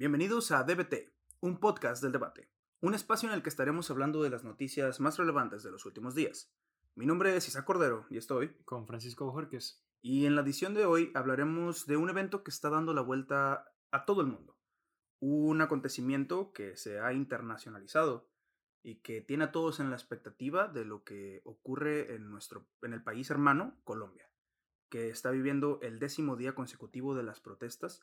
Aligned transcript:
Bienvenidos 0.00 0.50
a 0.50 0.62
DBT, 0.64 1.12
un 1.40 1.60
podcast 1.60 2.02
del 2.02 2.12
debate, 2.12 2.48
un 2.80 2.94
espacio 2.94 3.28
en 3.28 3.34
el 3.34 3.42
que 3.42 3.50
estaremos 3.50 3.90
hablando 3.90 4.22
de 4.22 4.30
las 4.30 4.44
noticias 4.44 4.98
más 4.98 5.18
relevantes 5.18 5.62
de 5.62 5.70
los 5.70 5.84
últimos 5.84 6.14
días. 6.14 6.50
Mi 6.94 7.04
nombre 7.04 7.36
es 7.36 7.46
Isa 7.48 7.66
Cordero 7.66 8.06
y 8.08 8.16
estoy 8.16 8.54
con 8.64 8.86
Francisco 8.86 9.30
Jorques. 9.30 9.84
Y 10.00 10.24
en 10.24 10.36
la 10.36 10.40
edición 10.40 10.72
de 10.72 10.86
hoy 10.86 11.12
hablaremos 11.14 11.84
de 11.84 11.98
un 11.98 12.08
evento 12.08 12.42
que 12.42 12.50
está 12.50 12.70
dando 12.70 12.94
la 12.94 13.02
vuelta 13.02 13.74
a 13.90 14.06
todo 14.06 14.22
el 14.22 14.28
mundo. 14.28 14.56
Un 15.18 15.60
acontecimiento 15.60 16.54
que 16.54 16.78
se 16.78 16.98
ha 16.98 17.12
internacionalizado 17.12 18.30
y 18.82 19.02
que 19.02 19.20
tiene 19.20 19.44
a 19.44 19.52
todos 19.52 19.80
en 19.80 19.90
la 19.90 19.96
expectativa 19.96 20.66
de 20.66 20.86
lo 20.86 21.04
que 21.04 21.42
ocurre 21.44 22.14
en, 22.14 22.30
nuestro, 22.30 22.66
en 22.80 22.94
el 22.94 23.02
país 23.02 23.28
hermano, 23.28 23.78
Colombia, 23.84 24.30
que 24.88 25.10
está 25.10 25.30
viviendo 25.30 25.78
el 25.82 25.98
décimo 25.98 26.36
día 26.36 26.54
consecutivo 26.54 27.14
de 27.14 27.22
las 27.22 27.40
protestas 27.40 28.02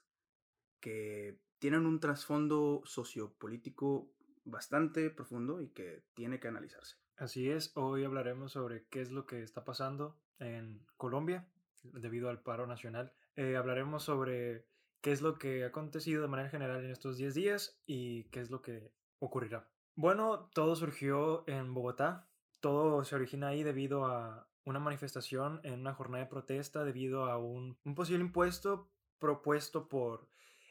que 0.79 1.41
tienen 1.59 1.85
un 1.85 1.99
trasfondo 1.99 2.81
sociopolítico 2.85 4.11
bastante 4.45 5.09
profundo 5.09 5.61
y 5.61 5.69
que 5.69 6.03
tiene 6.13 6.39
que 6.39 6.47
analizarse. 6.47 6.97
Así 7.17 7.49
es, 7.49 7.71
hoy 7.75 8.03
hablaremos 8.03 8.51
sobre 8.51 8.85
qué 8.87 9.01
es 9.01 9.11
lo 9.11 9.25
que 9.25 9.41
está 9.41 9.65
pasando 9.65 10.19
en 10.39 10.85
Colombia 10.97 11.47
debido 11.83 12.29
al 12.29 12.41
paro 12.41 12.67
nacional. 12.67 13.11
Eh, 13.35 13.55
hablaremos 13.55 14.03
sobre 14.03 14.67
qué 15.01 15.11
es 15.11 15.21
lo 15.21 15.37
que 15.37 15.63
ha 15.63 15.67
acontecido 15.67 16.21
de 16.21 16.27
manera 16.27 16.49
general 16.49 16.83
en 16.83 16.91
estos 16.91 17.17
10 17.17 17.33
días 17.33 17.81
y 17.85 18.25
qué 18.25 18.41
es 18.41 18.51
lo 18.51 18.61
que 18.61 18.91
ocurrirá. 19.19 19.67
Bueno, 19.95 20.49
todo 20.53 20.75
surgió 20.75 21.43
en 21.47 21.73
Bogotá, 21.73 22.29
todo 22.59 23.03
se 23.03 23.15
origina 23.15 23.47
ahí 23.47 23.63
debido 23.63 24.05
a 24.05 24.47
una 24.63 24.79
manifestación 24.79 25.59
en 25.63 25.79
una 25.79 25.93
jornada 25.93 26.23
de 26.23 26.29
protesta 26.29 26.83
debido 26.83 27.25
a 27.25 27.37
un, 27.37 27.77
un 27.83 27.95
posible 27.95 28.23
impuesto 28.23 28.91
propuesto 29.17 29.87
por 29.87 30.27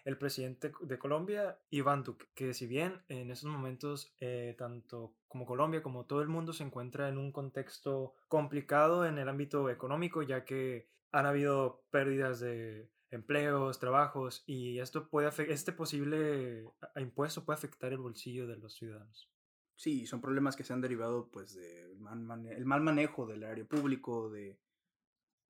el 0.07 0.17
presidente 0.17 0.71
de 0.83 0.99
Colombia, 1.01 1.59
Iván 1.69 2.05
Duque, 2.05 2.27
que 2.37 2.55
si 2.55 2.69
bien 2.69 3.03
en 3.09 3.33
estos 3.33 3.51
momentos 3.51 4.15
eh, 4.21 4.55
tanto 4.57 5.17
como 5.27 5.45
Colombia 5.47 5.83
como 5.83 6.07
todo 6.07 6.23
el 6.23 6.29
mundo 6.29 6.53
se 6.53 6.63
encuentra 6.63 7.09
en 7.09 7.19
un 7.19 7.33
contexto 7.33 8.15
complicado 8.29 9.05
en 9.05 9.19
el 9.19 9.29
ámbito 9.29 9.69
económico, 9.69 10.23
ya 10.23 10.45
que 10.45 10.89
han 11.11 11.27
habido 11.27 11.83
pérdidas 11.91 12.39
de 12.39 12.89
empleos, 13.11 13.81
trabajos 13.81 14.45
y 14.47 14.79
esto 14.79 15.09
puede 15.09 15.29
este 15.53 15.73
posible 15.73 16.65
impuesto 16.95 17.45
puede 17.45 17.57
afectar 17.59 17.93
el 17.93 17.99
bolsillo 17.99 18.47
de 18.47 18.59
los 18.59 18.77
ciudadanos. 18.77 19.29
Sí, 19.75 20.07
son 20.07 20.21
problemas 20.21 20.55
que 20.55 20.63
se 20.63 20.73
han 20.73 20.81
derivado 20.81 21.29
pues 21.33 21.53
del 21.55 21.99
mal, 21.99 22.47
el 22.47 22.65
mal 22.65 22.81
manejo 22.81 23.27
del 23.27 23.43
área 23.43 23.65
público, 23.65 24.31
de 24.31 24.57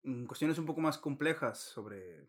mm, 0.04 0.24
cuestiones 0.24 0.58
un 0.58 0.64
poco 0.64 0.80
más 0.80 0.96
complejas 0.96 1.58
sobre 1.60 2.26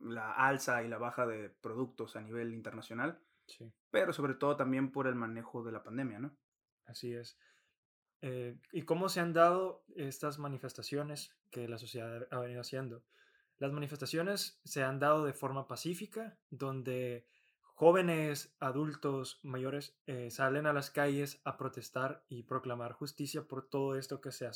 la 0.00 0.32
alza 0.32 0.82
y 0.82 0.88
la 0.88 0.98
baja 0.98 1.26
de 1.26 1.50
productos 1.50 2.16
a 2.16 2.20
nivel 2.20 2.52
internacional, 2.52 3.20
sí. 3.46 3.72
pero 3.90 4.12
sobre 4.12 4.34
todo 4.34 4.56
también 4.56 4.90
por 4.90 5.06
el 5.06 5.14
manejo 5.14 5.62
de 5.62 5.72
la 5.72 5.82
pandemia, 5.82 6.18
¿no? 6.18 6.36
Así 6.86 7.14
es. 7.14 7.38
Eh, 8.22 8.58
¿Y 8.72 8.82
cómo 8.82 9.08
se 9.08 9.20
han 9.20 9.32
dado 9.32 9.84
estas 9.96 10.38
manifestaciones 10.38 11.34
que 11.50 11.68
la 11.68 11.78
sociedad 11.78 12.26
ha 12.30 12.38
venido 12.38 12.60
haciendo? 12.60 13.02
Las 13.58 13.72
manifestaciones 13.72 14.60
se 14.64 14.82
han 14.82 14.98
dado 14.98 15.24
de 15.24 15.32
forma 15.32 15.68
pacífica, 15.68 16.38
donde 16.50 17.26
jóvenes, 17.74 18.54
adultos, 18.60 19.40
mayores 19.42 19.98
eh, 20.06 20.30
salen 20.30 20.66
a 20.66 20.72
las 20.72 20.90
calles 20.90 21.40
a 21.44 21.56
protestar 21.56 22.24
y 22.28 22.42
proclamar 22.42 22.92
justicia 22.92 23.46
por 23.46 23.68
todo 23.68 23.96
esto 23.96 24.20
que 24.20 24.32
se 24.32 24.46
ha, 24.46 24.50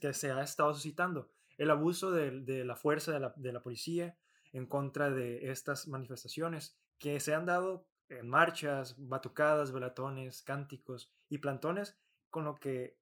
que 0.00 0.12
se 0.12 0.30
ha 0.30 0.42
estado 0.42 0.74
suscitando. 0.74 1.30
El 1.56 1.70
abuso 1.70 2.12
de, 2.12 2.40
de 2.40 2.64
la 2.64 2.76
fuerza 2.76 3.12
de 3.12 3.20
la, 3.20 3.32
de 3.36 3.52
la 3.52 3.62
policía, 3.62 4.16
en 4.52 4.66
contra 4.66 5.10
de 5.10 5.50
estas 5.50 5.88
manifestaciones 5.88 6.76
que 6.98 7.20
se 7.20 7.34
han 7.34 7.46
dado 7.46 7.86
en 8.08 8.28
marchas, 8.28 8.96
batucadas, 8.98 9.72
velatones, 9.72 10.42
cánticos 10.42 11.12
y 11.28 11.38
plantones, 11.38 11.98
con 12.30 12.44
lo 12.44 12.56
que 12.56 12.98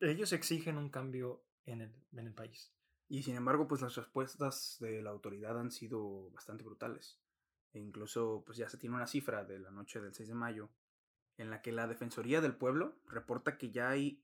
ellos 0.00 0.32
exigen 0.32 0.78
un 0.78 0.90
cambio 0.90 1.44
en 1.64 1.82
el, 1.82 1.92
en 2.12 2.26
el 2.26 2.34
país. 2.34 2.72
Y 3.08 3.22
sin 3.22 3.36
embargo, 3.36 3.68
pues 3.68 3.82
las 3.82 3.94
respuestas 3.94 4.76
de 4.80 5.02
la 5.02 5.10
autoridad 5.10 5.58
han 5.58 5.70
sido 5.70 6.30
bastante 6.30 6.64
brutales. 6.64 7.20
E 7.72 7.78
incluso, 7.78 8.42
pues 8.46 8.58
ya 8.58 8.68
se 8.68 8.78
tiene 8.78 8.96
una 8.96 9.06
cifra 9.06 9.44
de 9.44 9.58
la 9.58 9.70
noche 9.70 10.00
del 10.00 10.14
6 10.14 10.28
de 10.28 10.34
mayo 10.34 10.70
en 11.36 11.50
la 11.50 11.60
que 11.60 11.72
la 11.72 11.86
Defensoría 11.86 12.40
del 12.40 12.56
Pueblo 12.56 12.96
reporta 13.06 13.58
que 13.58 13.70
ya 13.70 13.90
hay 13.90 14.22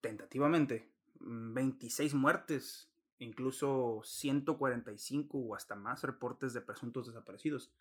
tentativamente 0.00 0.90
26 1.20 2.14
muertes 2.14 2.90
incluso 3.18 4.00
145 4.04 5.38
o 5.38 5.54
hasta 5.54 5.74
más 5.74 6.02
reportes 6.02 6.52
de 6.52 6.60
presuntos 6.60 7.06
desaparecidos. 7.06 7.72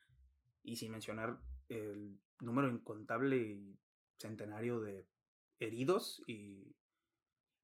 Y 0.64 0.78
sin 0.78 0.92
mencionar 0.92 1.40
el 1.70 2.20
número 2.40 2.70
incontable 2.70 3.38
y 3.38 3.78
centenario 4.18 4.80
de 4.80 5.08
heridos 5.60 6.24
y, 6.28 6.76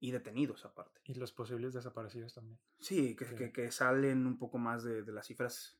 detenidos 0.00 0.64
aparte. 0.64 1.00
Y 1.04 1.14
los 1.14 1.32
posibles 1.32 1.74
desaparecidos 1.74 2.34
también. 2.34 2.58
Sí, 2.78 3.16
que, 3.16 3.52
que, 3.52 3.70
salen 3.70 4.26
un 4.26 4.38
poco 4.38 4.58
más 4.58 4.82
de, 4.82 5.02
las 5.12 5.26
cifras 5.26 5.78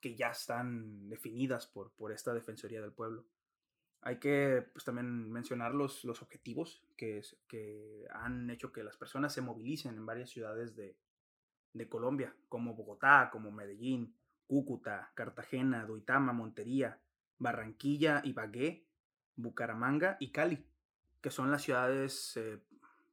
que 0.00 0.14
ya 0.14 0.28
están 0.28 1.08
definidas 1.08 1.66
por, 1.66 1.92
por 1.92 2.12
esta 2.12 2.34
Defensoría 2.34 2.80
del 2.80 2.92
Pueblo. 2.92 3.26
Hay 4.06 4.18
que 4.18 4.66
pues, 4.72 4.84
también 4.84 5.32
mencionar 5.32 5.74
los, 5.74 6.04
los 6.04 6.20
objetivos 6.20 6.84
que, 6.94 7.22
que 7.48 8.06
han 8.12 8.50
hecho 8.50 8.70
que 8.70 8.84
las 8.84 8.98
personas 8.98 9.32
se 9.32 9.40
movilicen 9.40 9.96
en 9.96 10.04
varias 10.04 10.28
ciudades 10.28 10.76
de, 10.76 10.94
de 11.72 11.88
Colombia, 11.88 12.36
como 12.50 12.74
Bogotá, 12.74 13.30
como 13.32 13.50
Medellín, 13.50 14.14
Cúcuta, 14.46 15.10
Cartagena, 15.14 15.86
Duitama, 15.86 16.34
Montería, 16.34 17.00
Barranquilla, 17.38 18.20
Ibagué, 18.24 18.86
Bucaramanga 19.36 20.18
y 20.20 20.32
Cali, 20.32 20.66
que 21.22 21.30
son 21.30 21.50
las 21.50 21.62
ciudades 21.62 22.36
eh, 22.36 22.60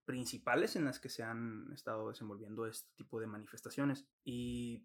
principales 0.04 0.76
en 0.76 0.84
las 0.84 1.00
que 1.00 1.08
se 1.08 1.24
han 1.24 1.72
estado 1.74 2.10
desenvolviendo 2.10 2.66
este 2.68 2.90
tipo 2.98 3.22
de 3.22 3.28
manifestaciones. 3.28 4.06
Y 4.26 4.84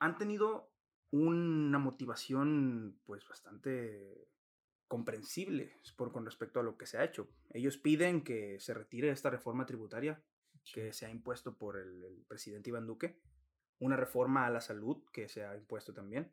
han 0.00 0.18
tenido 0.18 0.70
una 1.12 1.78
motivación 1.78 2.98
pues 3.06 3.26
bastante 3.28 4.28
comprensible 4.88 5.80
por, 5.96 6.12
con 6.12 6.24
respecto 6.24 6.60
a 6.60 6.62
lo 6.62 6.76
que 6.76 6.86
se 6.86 6.98
ha 6.98 7.04
hecho. 7.04 7.28
Ellos 7.50 7.78
piden 7.78 8.22
que 8.22 8.58
se 8.60 8.74
retire 8.74 9.10
esta 9.10 9.30
reforma 9.30 9.66
tributaria 9.66 10.22
que 10.72 10.92
se 10.92 11.06
ha 11.06 11.10
impuesto 11.10 11.56
por 11.56 11.76
el, 11.76 12.24
presidente 12.28 12.70
Iván 12.70 12.86
Duque, 12.86 13.20
una 13.78 13.96
reforma 13.96 14.46
a 14.46 14.50
la 14.50 14.60
salud 14.60 15.04
que 15.12 15.28
se 15.28 15.44
ha 15.44 15.56
impuesto 15.56 15.94
también, 15.94 16.32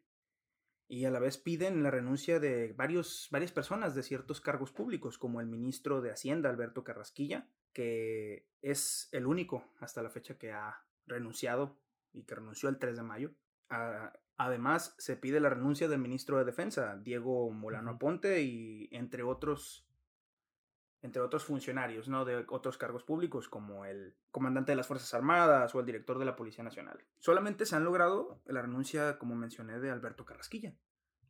y 0.87 1.05
a 1.05 1.11
la 1.11 1.19
vez 1.19 1.37
piden 1.37 1.81
la 1.81 1.91
renuncia 1.91 2.39
de 2.39 2.73
varios, 2.73 3.27
varias 3.31 3.51
personas 3.51 3.95
de 3.95 4.03
ciertos 4.03 4.41
cargos 4.41 4.71
públicos, 4.71 5.17
como 5.17 5.39
el 5.39 5.47
ministro 5.47 6.01
de 6.01 6.11
Hacienda, 6.11 6.49
Alberto 6.49 6.83
Carrasquilla, 6.83 7.47
que 7.73 8.47
es 8.61 9.09
el 9.11 9.25
único 9.25 9.73
hasta 9.79 10.03
la 10.03 10.09
fecha 10.09 10.37
que 10.37 10.51
ha 10.51 10.85
renunciado 11.05 11.79
y 12.11 12.23
que 12.23 12.35
renunció 12.35 12.69
el 12.69 12.77
3 12.77 12.97
de 12.97 13.03
mayo. 13.03 13.31
Ah, 13.69 14.13
Además, 14.43 14.93
se 14.97 15.15
pide 15.15 15.39
la 15.39 15.49
renuncia 15.49 15.87
del 15.87 16.01
ministro 16.01 16.37
de 16.37 16.43
Defensa, 16.43 16.97
Diego 16.97 17.49
Molano 17.49 17.91
Aponte, 17.91 18.41
y 18.41 18.89
entre 18.91 19.23
otros, 19.23 19.87
entre 21.01 21.21
otros 21.21 21.45
funcionarios, 21.45 22.09
¿no? 22.09 22.25
De 22.25 22.45
otros 22.49 22.77
cargos 22.77 23.05
públicos, 23.05 23.47
como 23.47 23.85
el 23.85 24.17
comandante 24.31 24.73
de 24.73 24.75
las 24.75 24.87
Fuerzas 24.87 25.13
Armadas 25.13 25.73
o 25.73 25.79
el 25.79 25.85
director 25.85 26.19
de 26.19 26.25
la 26.25 26.35
Policía 26.35 26.61
Nacional. 26.61 26.99
Solamente 27.19 27.65
se 27.65 27.77
han 27.77 27.85
logrado 27.85 28.41
la 28.45 28.61
renuncia, 28.61 29.17
como 29.17 29.33
mencioné, 29.33 29.79
de 29.79 29.91
Alberto 29.91 30.25
Carrasquilla. 30.25 30.75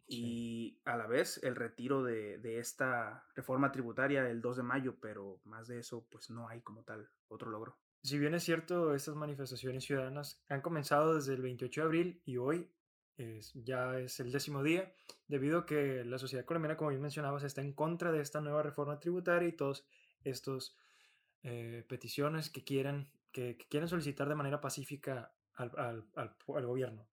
Y 0.08 0.82
a 0.84 0.98
la 0.98 1.06
vez 1.06 1.40
el 1.44 1.56
retiro 1.56 2.04
de, 2.04 2.40
de, 2.40 2.58
esta 2.58 3.28
reforma 3.36 3.72
tributaria 3.72 4.28
el 4.28 4.42
2 4.42 4.58
de 4.58 4.64
mayo, 4.64 4.96
pero 5.00 5.40
más 5.46 5.68
de 5.68 5.78
eso, 5.78 6.08
pues 6.10 6.32
no 6.32 6.50
hay 6.50 6.62
como 6.62 6.84
tal 6.84 7.08
otro 7.28 7.52
logro. 7.52 7.78
Si 8.02 8.18
bien 8.18 8.34
es 8.34 8.44
cierto, 8.44 8.96
estas 8.96 9.16
manifestaciones 9.16 9.84
ciudadanas 9.86 10.44
han 10.50 10.62
comenzado 10.62 11.14
desde 11.14 11.36
el 11.36 11.44
28 11.44 11.82
de 11.82 11.86
abril 11.86 12.22
y 12.26 12.38
hoy 12.38 12.74
ya 13.54 14.00
es 14.00 14.20
el 14.20 14.32
décimo 14.32 14.64
día, 14.64 14.94
debido 15.28 15.60
a 15.60 15.66
que 15.66 16.04
la 16.04 16.18
sociedad 16.18 16.46
colombiana, 16.46 16.78
como 16.78 16.90
bien 16.90 17.02
mencionabas, 17.02 17.44
está 17.44 17.62
en 17.62 17.74
contra 17.74 18.12
de 18.12 18.22
esta 18.22 18.42
nueva 18.42 18.64
reforma 18.64 19.00
tributaria 19.00 19.48
y 19.48 19.54
todas 19.54 19.86
estas 20.24 20.76
eh, 21.44 21.86
peticiones 21.88 22.50
que 22.50 22.64
quieren, 22.64 23.10
que, 23.32 23.58
quieren 23.70 23.90
solicitar 23.90 24.28
de 24.30 24.36
manera 24.36 24.62
pacífica 24.62 25.34
al, 25.56 25.72
al, 25.78 26.06
al, 26.16 26.66
gobierno. 26.66 27.08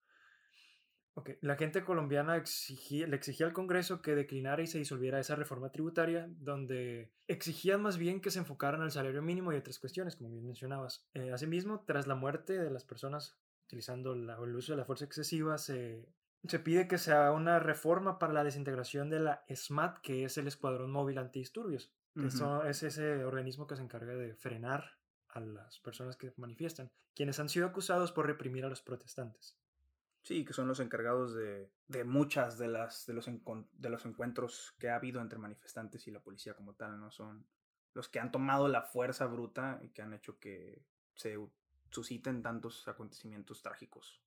Okay. 1.15 1.37
La 1.41 1.57
gente 1.57 1.85
colombiana 1.85 2.37
exigía, 2.37 3.07
le 3.07 3.17
exigía 3.17 3.45
al 3.45 3.53
Congreso 3.53 4.01
que 4.01 4.15
declinara 4.15 4.63
y 4.63 4.69
se 4.69 4.79
disolviera 4.79 5.19
esa 5.19 5.35
reforma 5.35 5.73
tributaria, 5.73 6.29
donde 6.39 7.13
exigían 7.27 7.83
más 7.83 7.99
bien 7.99 8.21
que 8.21 8.31
se 8.31 8.39
enfocaran 8.39 8.81
al 8.81 8.93
salario 8.93 9.21
mínimo 9.21 9.53
y 9.53 9.57
otras 9.57 9.81
cuestiones, 9.81 10.17
como 10.17 10.31
bien 10.31 10.47
mencionabas. 10.47 11.05
Eh, 11.15 11.33
asimismo, 11.33 11.85
tras 11.85 12.07
la 12.07 12.15
muerte 12.15 12.57
de 12.57 12.71
las 12.71 12.85
personas 12.85 13.37
utilizando 13.71 14.13
el 14.13 14.57
uso 14.57 14.73
de 14.73 14.79
la 14.79 14.85
fuerza 14.85 15.05
excesiva, 15.05 15.57
se, 15.57 16.09
se 16.47 16.59
pide 16.59 16.89
que 16.89 16.99
se 16.99 17.13
haga 17.13 17.31
una 17.31 17.61
reforma 17.61 18.19
para 18.19 18.33
la 18.33 18.43
desintegración 18.43 19.11
de 19.11 19.21
la 19.21 19.45
SMAT, 19.49 19.99
que 20.01 20.25
es 20.25 20.37
el 20.39 20.49
Escuadrón 20.49 20.91
Móvil 20.91 21.19
Antidisturbios. 21.19 21.93
Eso 22.17 22.65
es 22.65 22.83
ese 22.83 23.25
organismo 23.25 23.69
que 23.69 23.77
se 23.77 23.83
encarga 23.83 24.15
de 24.15 24.35
frenar 24.35 24.99
a 25.29 25.41
las 25.41 25.79
personas 25.79 26.17
que 26.17 26.33
manifiestan, 26.37 26.91
quienes 27.15 27.39
han 27.39 27.49
sido 27.49 27.67
acusados 27.67 28.11
por 28.11 28.27
reprimir 28.27 28.65
a 28.65 28.69
los 28.69 28.83
protestantes. 28.83 29.57
Sí, 30.23 30.45
que 30.45 30.53
son 30.53 30.67
los 30.67 30.81
encargados 30.81 31.35
de, 31.35 31.71
de 31.87 32.05
muchas 32.05 32.59
de 32.59 32.67
las 32.67 33.07
de 33.07 33.15
los, 33.15 33.27
de 33.27 33.89
los 33.89 34.05
encuentros 34.05 34.75
que 34.79 34.91
ha 34.91 34.97
habido 34.97 35.21
entre 35.21 35.39
manifestantes 35.39 36.07
y 36.09 36.11
la 36.11 36.21
policía 36.21 36.55
como 36.55 36.75
tal, 36.75 36.99
¿no? 37.01 37.11
Son 37.11 37.47
los 37.95 38.09
que 38.09 38.19
han 38.19 38.33
tomado 38.33 38.69
la 38.69 38.83
fuerza 38.83 39.27
bruta 39.27 39.81
y 39.83 39.91
que 39.91 40.03
han 40.03 40.13
hecho 40.13 40.39
que 40.39 40.85
se 41.15 41.39
susciten 41.91 42.43
tantos 42.43 42.87
acontecimientos 42.89 43.63
trágicos 43.63 44.21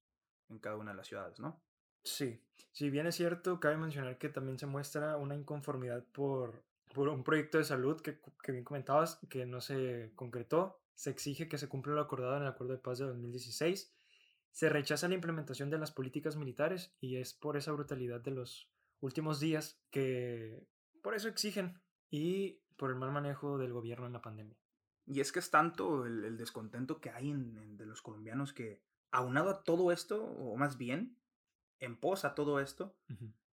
en 0.50 0.60
cada 0.60 0.77
una 0.77 0.92
de 0.92 0.98
las 0.98 1.07
ciudades, 1.07 1.39
¿no? 1.39 1.62
Sí, 2.04 2.42
si 2.71 2.89
bien 2.89 3.07
es 3.07 3.15
cierto, 3.15 3.60
cabe 3.60 3.77
mencionar 3.77 4.18
que 4.18 4.30
también 4.30 4.60
se 4.60 4.65
muestra 4.65 5.18
una 5.18 5.36
inconformidad 5.36 6.04
por, 6.12 6.63
por 6.94 7.07
un 7.07 7.24
proyecto 7.24 7.57
de 7.57 7.63
salud 7.63 8.01
que, 8.01 8.19
que, 8.42 8.51
bien 8.51 8.63
comentabas, 8.63 9.19
que 9.30 9.45
no 9.45 9.62
se 9.62 10.12
concretó. 10.15 10.81
Se 10.95 11.10
exige 11.10 11.48
que 11.48 11.57
se 11.57 11.69
cumpla 11.69 11.94
lo 11.94 12.01
acordado 12.01 12.36
en 12.38 12.44
el 12.44 12.50
Acuerdo 12.50 12.74
de 12.74 12.80
Paz 12.80 13.00
de 13.00 13.06
2016. 13.06 13.94
Se 14.51 14.69
rechaza 14.69 15.07
la 15.07 15.16
implementación 15.16 15.69
de 15.69 15.80
las 15.80 15.92
políticas 15.92 16.36
militares 16.36 16.94
y 17.00 17.18
es 17.18 17.33
por 17.33 17.57
esa 17.57 17.71
brutalidad 17.71 18.21
de 18.21 18.31
los 18.31 18.69
últimos 19.00 19.39
días 19.39 19.80
que 19.89 20.68
por 21.01 21.16
eso 21.16 21.27
exigen 21.27 21.81
y 22.12 22.59
por 22.77 22.92
el 22.92 22.95
mal 22.95 23.12
manejo 23.12 23.57
del 23.57 23.74
gobierno 23.74 24.06
en 24.07 24.13
la 24.13 24.21
pandemia. 24.21 24.57
Y 25.06 25.20
es 25.20 25.32
que 25.32 25.40
es 25.40 25.50
tanto 25.52 26.06
el, 26.06 26.24
el 26.24 26.38
descontento 26.38 27.02
que 27.02 27.10
hay 27.10 27.30
en, 27.30 27.78
de 27.78 27.86
los 27.86 28.02
colombianos 28.02 28.54
que, 28.54 28.82
aunado 29.12 29.50
a 29.50 29.64
todo 29.64 29.92
esto, 29.92 30.24
o 30.24 30.56
más 30.56 30.78
bien, 30.78 31.18
en 31.80 31.98
pos 32.00 32.26
a 32.26 32.36
todo 32.36 32.60
esto, 32.60 32.96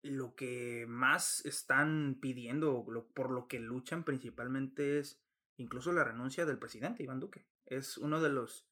lo 0.03 0.35
que 0.37 0.87
más 0.89 1.45
están 1.45 2.19
pidiendo, 2.21 2.85
lo, 2.89 3.09
por 3.09 3.31
lo 3.31 3.49
que 3.49 3.59
luchan 3.59 4.05
principalmente 4.05 4.99
es 4.99 5.21
incluso 5.57 5.93
la 5.93 6.05
renuncia 6.05 6.47
del 6.47 6.59
presidente 6.59 7.03
Iván 7.03 7.21
Duque. 7.21 7.47
Es 7.67 7.99
uno 7.99 8.21
de 8.21 8.31
los 8.31 8.69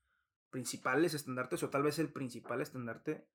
principales 0.50 1.14
estandartes, 1.14 1.62
o 1.62 1.70
tal 1.70 1.82
vez 1.82 1.98
el 1.98 2.12
principal 2.12 2.62
estandarte 2.62 3.28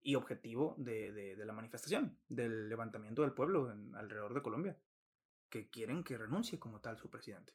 y 0.00 0.14
objetivo 0.14 0.74
de, 0.78 1.12
de, 1.12 1.36
de 1.36 1.44
la 1.44 1.52
manifestación, 1.52 2.18
del 2.28 2.68
levantamiento 2.68 3.22
del 3.22 3.32
pueblo 3.32 3.72
en, 3.72 3.94
alrededor 3.96 4.34
de 4.34 4.42
Colombia, 4.42 4.78
que 5.50 5.68
quieren 5.68 6.04
que 6.04 6.16
renuncie 6.16 6.58
como 6.58 6.80
tal 6.80 6.96
su 6.96 7.10
presidente 7.10 7.54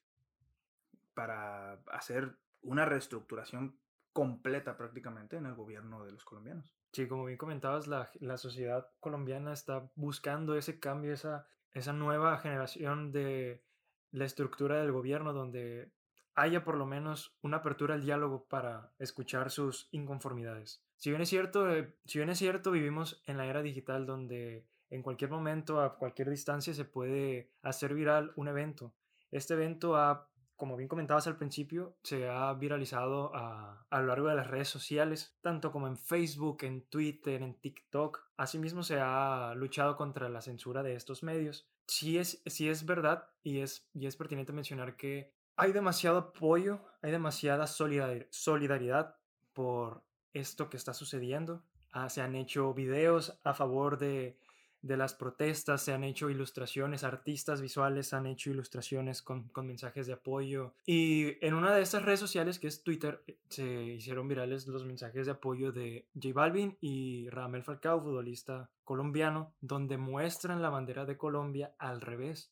para 1.19 1.73
hacer 1.91 2.37
una 2.61 2.85
reestructuración 2.85 3.77
completa 4.13 4.77
prácticamente 4.77 5.35
en 5.35 5.47
el 5.47 5.53
gobierno 5.53 6.05
de 6.05 6.13
los 6.13 6.23
colombianos. 6.23 6.73
Sí, 6.93 7.09
como 7.09 7.25
bien 7.25 7.37
comentabas, 7.37 7.87
la, 7.87 8.09
la 8.21 8.37
sociedad 8.37 8.87
colombiana 9.01 9.51
está 9.51 9.91
buscando 9.95 10.55
ese 10.55 10.79
cambio, 10.79 11.11
esa, 11.11 11.45
esa 11.73 11.91
nueva 11.91 12.37
generación 12.37 13.11
de 13.11 13.65
la 14.11 14.23
estructura 14.23 14.79
del 14.79 14.93
gobierno 14.93 15.33
donde 15.33 15.91
haya 16.35 16.63
por 16.63 16.75
lo 16.75 16.85
menos 16.85 17.37
una 17.41 17.57
apertura 17.57 17.95
al 17.95 18.05
diálogo 18.05 18.45
para 18.45 18.93
escuchar 18.97 19.51
sus 19.51 19.89
inconformidades. 19.91 20.85
Si 20.95 21.09
bien 21.09 21.21
es 21.21 21.27
cierto, 21.27 21.69
eh, 21.69 21.97
si 22.05 22.19
bien 22.19 22.29
es 22.29 22.37
cierto, 22.37 22.71
vivimos 22.71 23.21
en 23.25 23.35
la 23.35 23.45
era 23.45 23.61
digital 23.61 24.05
donde 24.05 24.65
en 24.89 25.03
cualquier 25.03 25.31
momento, 25.31 25.81
a 25.81 25.97
cualquier 25.97 26.29
distancia, 26.29 26.73
se 26.73 26.85
puede 26.85 27.51
hacer 27.61 27.93
viral 27.93 28.31
un 28.37 28.47
evento. 28.47 28.93
Este 29.31 29.53
evento 29.53 29.97
ha 29.97 30.28
como 30.59 30.75
bien 30.75 30.89
comentabas 30.89 31.25
al 31.25 31.37
principio, 31.37 31.95
se 32.03 32.29
ha 32.29 32.53
viralizado 32.53 33.33
a, 33.33 33.87
a, 33.89 34.01
lo 34.01 34.07
largo 34.07 34.27
de 34.27 34.35
las 34.35 34.47
redes 34.47 34.67
sociales, 34.67 35.37
tanto 35.41 35.71
como 35.71 35.87
en 35.87 35.97
Facebook, 35.97 36.59
en 36.63 36.81
Twitter, 36.81 37.41
en 37.41 37.55
TikTok. 37.55 38.27
Asimismo, 38.35 38.83
se 38.83 38.99
ha 38.99 39.53
luchado 39.55 39.95
contra 39.95 40.27
la 40.27 40.41
censura 40.41 40.83
de 40.83 40.95
estos 40.95 41.23
medios. 41.23 41.69
Sí 41.87 42.17
es, 42.17 42.43
sí 42.45 42.67
es 42.67 42.85
verdad 42.85 43.29
y 43.41 43.59
es, 43.59 43.89
y 43.93 44.05
es 44.05 44.17
pertinente 44.17 44.51
mencionar 44.51 44.97
que 44.97 45.33
hay 45.55 45.71
demasiado 45.71 46.17
apoyo, 46.17 46.81
hay 47.01 47.11
demasiada 47.11 47.65
solidaridad 47.65 49.15
por 49.53 50.03
esto 50.33 50.69
que 50.69 50.77
está 50.77 50.93
sucediendo. 50.93 51.63
Ah, 51.93 52.09
se 52.09 52.21
han 52.21 52.35
hecho 52.35 52.73
videos 52.73 53.39
a 53.45 53.53
favor 53.53 53.97
de 53.97 54.37
de 54.81 54.97
las 54.97 55.13
protestas, 55.13 55.81
se 55.81 55.93
han 55.93 56.03
hecho 56.03 56.29
ilustraciones, 56.29 57.03
artistas 57.03 57.61
visuales 57.61 58.13
han 58.13 58.25
hecho 58.25 58.49
ilustraciones 58.49 59.21
con, 59.21 59.51
mensajes 59.63 60.07
de 60.07 60.13
apoyo. 60.13 60.73
Y 60.85 61.43
en 61.45 61.53
una 61.53 61.75
de 61.75 61.81
estas 61.81 62.03
redes 62.03 62.19
sociales, 62.19 62.59
que 62.59 62.67
es 62.67 62.83
Twitter, 62.83 63.23
eh, 63.27 63.37
se 63.49 63.65
hicieron 63.65 64.27
virales 64.27 64.67
los 64.67 64.85
mensajes 64.85 65.25
de 65.25 65.33
apoyo 65.33 65.71
de 65.71 66.07
J 66.13 66.33
Balvin 66.33 66.77
y 66.79 67.29
Ramel 67.29 67.63
Falcao, 67.63 68.01
futbolista 68.01 68.71
colombiano, 68.83 69.53
donde 69.61 69.97
muestran 69.97 70.61
la 70.61 70.69
bandera 70.69 71.05
de 71.05 71.17
Colombia 71.17 71.75
al 71.77 72.01
revés. 72.01 72.51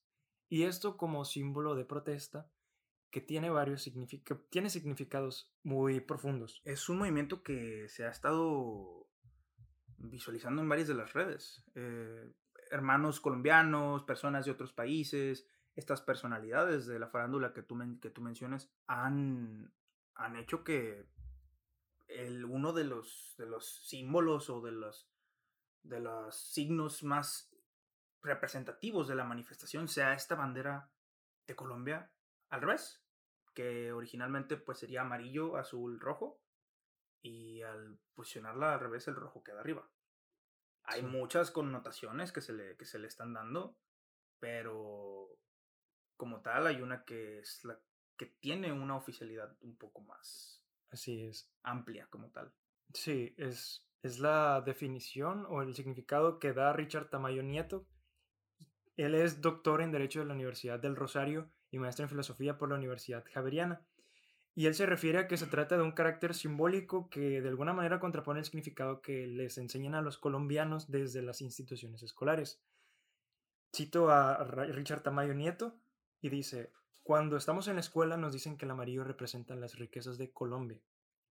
Y 0.50 0.64
esto 0.64 0.98
como 0.98 1.26
símbolo 1.26 1.76
de 1.76 1.86
protesta 1.86 2.50
que 3.10 3.22
tiene 3.22 3.50
varios 3.50 3.90
tiene 4.50 4.70
significados 4.70 5.52
muy 5.64 6.02
profundos. 6.02 6.62
Es 6.66 6.90
un 6.90 7.00
movimiento 7.00 7.42
que 7.42 7.88
se 7.90 8.06
ha 8.06 8.10
estado 8.10 9.07
visualizando 9.98 10.62
en 10.62 10.70
varias 10.70 10.88
de 10.88 10.94
las 10.94 11.14
redes. 11.14 11.64
Eh, 11.76 12.32
hermanos 12.72 13.20
colombianos, 13.20 14.04
personas 14.04 14.46
de 14.46 14.52
otros 14.52 14.74
países, 14.74 15.48
estas 15.76 16.02
personalidades 16.02 16.86
de 16.88 17.00
la 17.00 17.08
farándula 17.08 17.54
que 17.54 17.62
tú, 17.62 17.78
que 18.02 18.10
tú 18.10 18.22
mencionas 18.22 18.72
han, 18.88 19.72
han 20.16 20.36
hecho 20.36 20.64
que 20.64 21.08
el, 22.08 22.46
uno 22.46 22.74
de 22.74 22.84
los, 22.84 23.36
de 23.38 23.46
los 23.46 23.88
símbolos 23.88 24.50
o 24.50 24.62
de 24.62 24.72
los, 24.72 25.10
de 25.84 26.00
los 26.00 26.36
signos 26.36 27.04
más 27.04 27.54
representativos 28.22 29.08
de 29.08 29.16
la 29.16 29.24
manifestación 29.24 29.88
sea 29.88 30.14
esta 30.14 30.36
bandera 30.36 30.90
de 31.46 31.56
Colombia 31.56 32.12
al 32.50 32.62
revés, 32.62 33.04
que 33.54 33.92
originalmente 33.92 34.58
pues 34.58 34.80
sería 34.80 35.02
amarillo, 35.02 35.58
azul, 35.58 36.00
rojo, 36.00 36.42
y 37.22 37.62
al 37.62 38.00
posicionarla 38.16 38.74
al 38.74 38.80
revés 38.80 39.08
el 39.08 39.16
rojo 39.16 39.44
queda 39.44 39.60
arriba. 39.60 39.90
Hay 40.84 41.04
muchas 41.04 41.52
connotaciones 41.52 42.32
que 42.32 42.42
se, 42.42 42.54
le, 42.54 42.78
que 42.78 42.86
se 42.86 43.00
le 43.00 43.08
están 43.08 43.34
dando, 43.34 43.78
pero 44.40 45.38
como 46.16 46.42
tal 46.42 46.68
hay 46.68 46.82
una 46.82 47.04
que 47.04 47.40
es 47.40 47.64
la 47.64 47.80
que 48.18 48.26
tiene 48.26 48.72
una 48.72 48.96
oficialidad 48.96 49.56
un 49.62 49.78
poco 49.78 50.02
más 50.02 50.64
Así 50.90 51.22
es. 51.22 51.52
amplia 51.64 52.08
como 52.10 52.32
tal. 52.32 52.52
Sí, 52.94 53.36
es, 53.38 53.86
es 54.02 54.20
la 54.20 54.62
definición 54.62 55.46
o 55.50 55.62
el 55.62 55.76
significado 55.76 56.40
que 56.40 56.54
da 56.54 56.74
Richard 56.74 57.10
Tamayo 57.10 57.44
Nieto. 57.44 57.86
Él 58.96 59.14
es 59.14 59.42
doctor 59.42 59.82
en 59.82 59.92
Derecho 59.92 60.20
de 60.20 60.26
la 60.26 60.34
Universidad 60.34 60.80
del 60.80 60.96
Rosario 60.96 61.52
y 61.70 61.78
maestro 61.78 62.04
en 62.04 62.10
Filosofía 62.10 62.58
por 62.58 62.70
la 62.70 62.76
Universidad 62.76 63.26
Javeriana. 63.32 63.86
Y 64.58 64.66
él 64.66 64.74
se 64.74 64.88
refiere 64.88 65.20
a 65.20 65.28
que 65.28 65.38
se 65.38 65.46
trata 65.46 65.78
de 65.78 65.84
un 65.84 65.92
carácter 65.92 66.34
simbólico 66.34 67.12
que 67.12 67.42
de 67.42 67.48
alguna 67.48 67.74
manera 67.74 68.00
contrapone 68.00 68.40
el 68.40 68.46
significado 68.46 69.04
que 69.04 69.28
les 69.28 69.60
enseñan 69.60 69.94
a 69.94 70.02
los 70.02 70.18
colombianos 70.18 70.90
desde 70.90 71.22
las 71.22 71.42
instituciones 71.42 72.02
escolares. 72.02 72.60
Cito 73.72 74.10
a 74.10 74.44
Richard 74.46 75.04
Tamayo 75.04 75.36
Nieto 75.36 75.76
y 76.22 76.30
dice, 76.30 76.72
cuando 77.04 77.38
estamos 77.38 77.68
en 77.68 77.76
la 77.76 77.82
escuela 77.82 78.18
nos 78.18 78.34
dicen 78.34 78.58
que 78.58 78.66
el 78.66 78.72
amarillo 78.72 79.04
representa 79.04 79.56
las 79.56 79.78
riquezas 79.78 80.18
de 80.18 80.32
Colombia. 80.32 80.82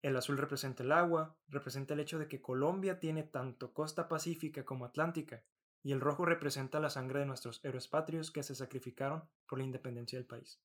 El 0.03 0.17
azul 0.17 0.39
representa 0.39 0.85
el 0.85 0.93
agua, 0.93 1.37
representa 1.49 1.95
el 1.95 2.01
hecho 2.01 2.21
de 2.21 2.29
que 2.29 2.41
Colombia 2.41 3.01
tiene 3.01 3.25
tanto 3.25 3.75
costa 3.75 4.07
pacífica 4.07 4.65
como 4.65 4.85
atlántica, 4.85 5.43
y 5.83 5.91
el 5.91 6.01
rojo 6.01 6.27
representa 6.27 6.79
la 6.79 6.91
sangre 6.91 7.19
de 7.19 7.27
nuestros 7.27 7.59
héroes 7.65 7.89
patrios 7.89 8.31
que 8.31 8.45
se 8.45 8.55
sacrificaron 8.55 9.25
por 9.49 9.59
la 9.59 9.65
independencia 9.65 10.17
del 10.17 10.29
país. 10.29 10.61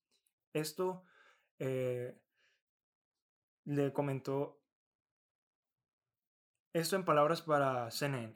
Esto 0.52 1.02
eh, 1.58 2.16
le 3.64 3.92
comentó 3.92 4.60
esto 6.72 6.96
en 6.96 7.04
palabras 7.04 7.42
para 7.42 7.90
CNN. 7.90 8.34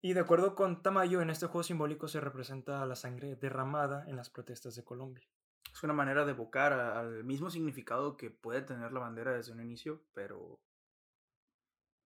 Y 0.00 0.12
de 0.12 0.20
acuerdo 0.20 0.54
con 0.54 0.82
Tamayo, 0.82 1.20
en 1.20 1.30
este 1.30 1.46
juego 1.46 1.62
simbólico 1.62 2.08
se 2.08 2.20
representa 2.20 2.84
la 2.86 2.96
sangre 2.96 3.36
derramada 3.36 4.04
en 4.08 4.16
las 4.16 4.30
protestas 4.30 4.74
de 4.74 4.84
Colombia. 4.84 5.28
Es 5.72 5.82
una 5.82 5.92
manera 5.92 6.24
de 6.24 6.32
evocar 6.32 6.72
al 6.72 7.24
mismo 7.24 7.50
significado 7.50 8.16
que 8.16 8.30
puede 8.30 8.62
tener 8.62 8.92
la 8.92 9.00
bandera 9.00 9.32
desde 9.32 9.52
un 9.52 9.60
inicio, 9.60 10.04
pero 10.12 10.60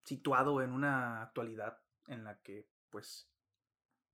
situado 0.04 0.62
en 0.62 0.72
una 0.72 1.22
actualidad 1.22 1.80
en 2.06 2.24
la 2.24 2.38
que, 2.40 2.68
pues, 2.90 3.30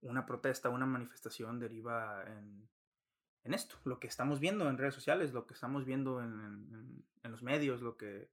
una 0.03 0.27
protesta, 0.27 0.69
una 0.69 0.87
manifestación 0.87 1.59
deriva 1.59 2.25
en 2.27 2.69
en 3.49 3.55
esto, 3.55 3.77
lo 3.85 3.99
que 3.99 4.07
estamos 4.07 4.41
viendo 4.41 4.69
en 4.69 4.77
redes 4.77 4.95
sociales, 4.95 5.33
lo 5.33 5.47
que 5.47 5.55
estamos 5.55 5.87
viendo 5.87 6.23
en, 6.23 7.03
los 7.23 7.43
medios, 7.43 7.81
lo 7.81 7.97
que 7.97 8.29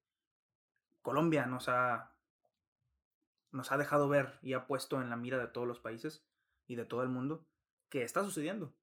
Colombia 1.01 1.45
nos 1.45 1.69
ha, 1.69 2.11
nos 3.51 3.71
ha 3.71 3.77
dejado 3.77 4.09
ver 4.09 4.37
y 4.41 4.53
ha 4.53 4.67
puesto 4.67 5.01
en 5.01 5.09
la 5.09 5.15
mira 5.15 5.37
de 5.37 5.47
todos 5.47 5.67
los 5.67 5.79
países 5.79 6.25
y 6.67 6.75
de 6.75 6.83
todo 6.83 7.01
el 7.01 7.09
mundo, 7.09 7.45
que 7.89 8.03
está 8.03 8.23
sucediendo, 8.23 8.73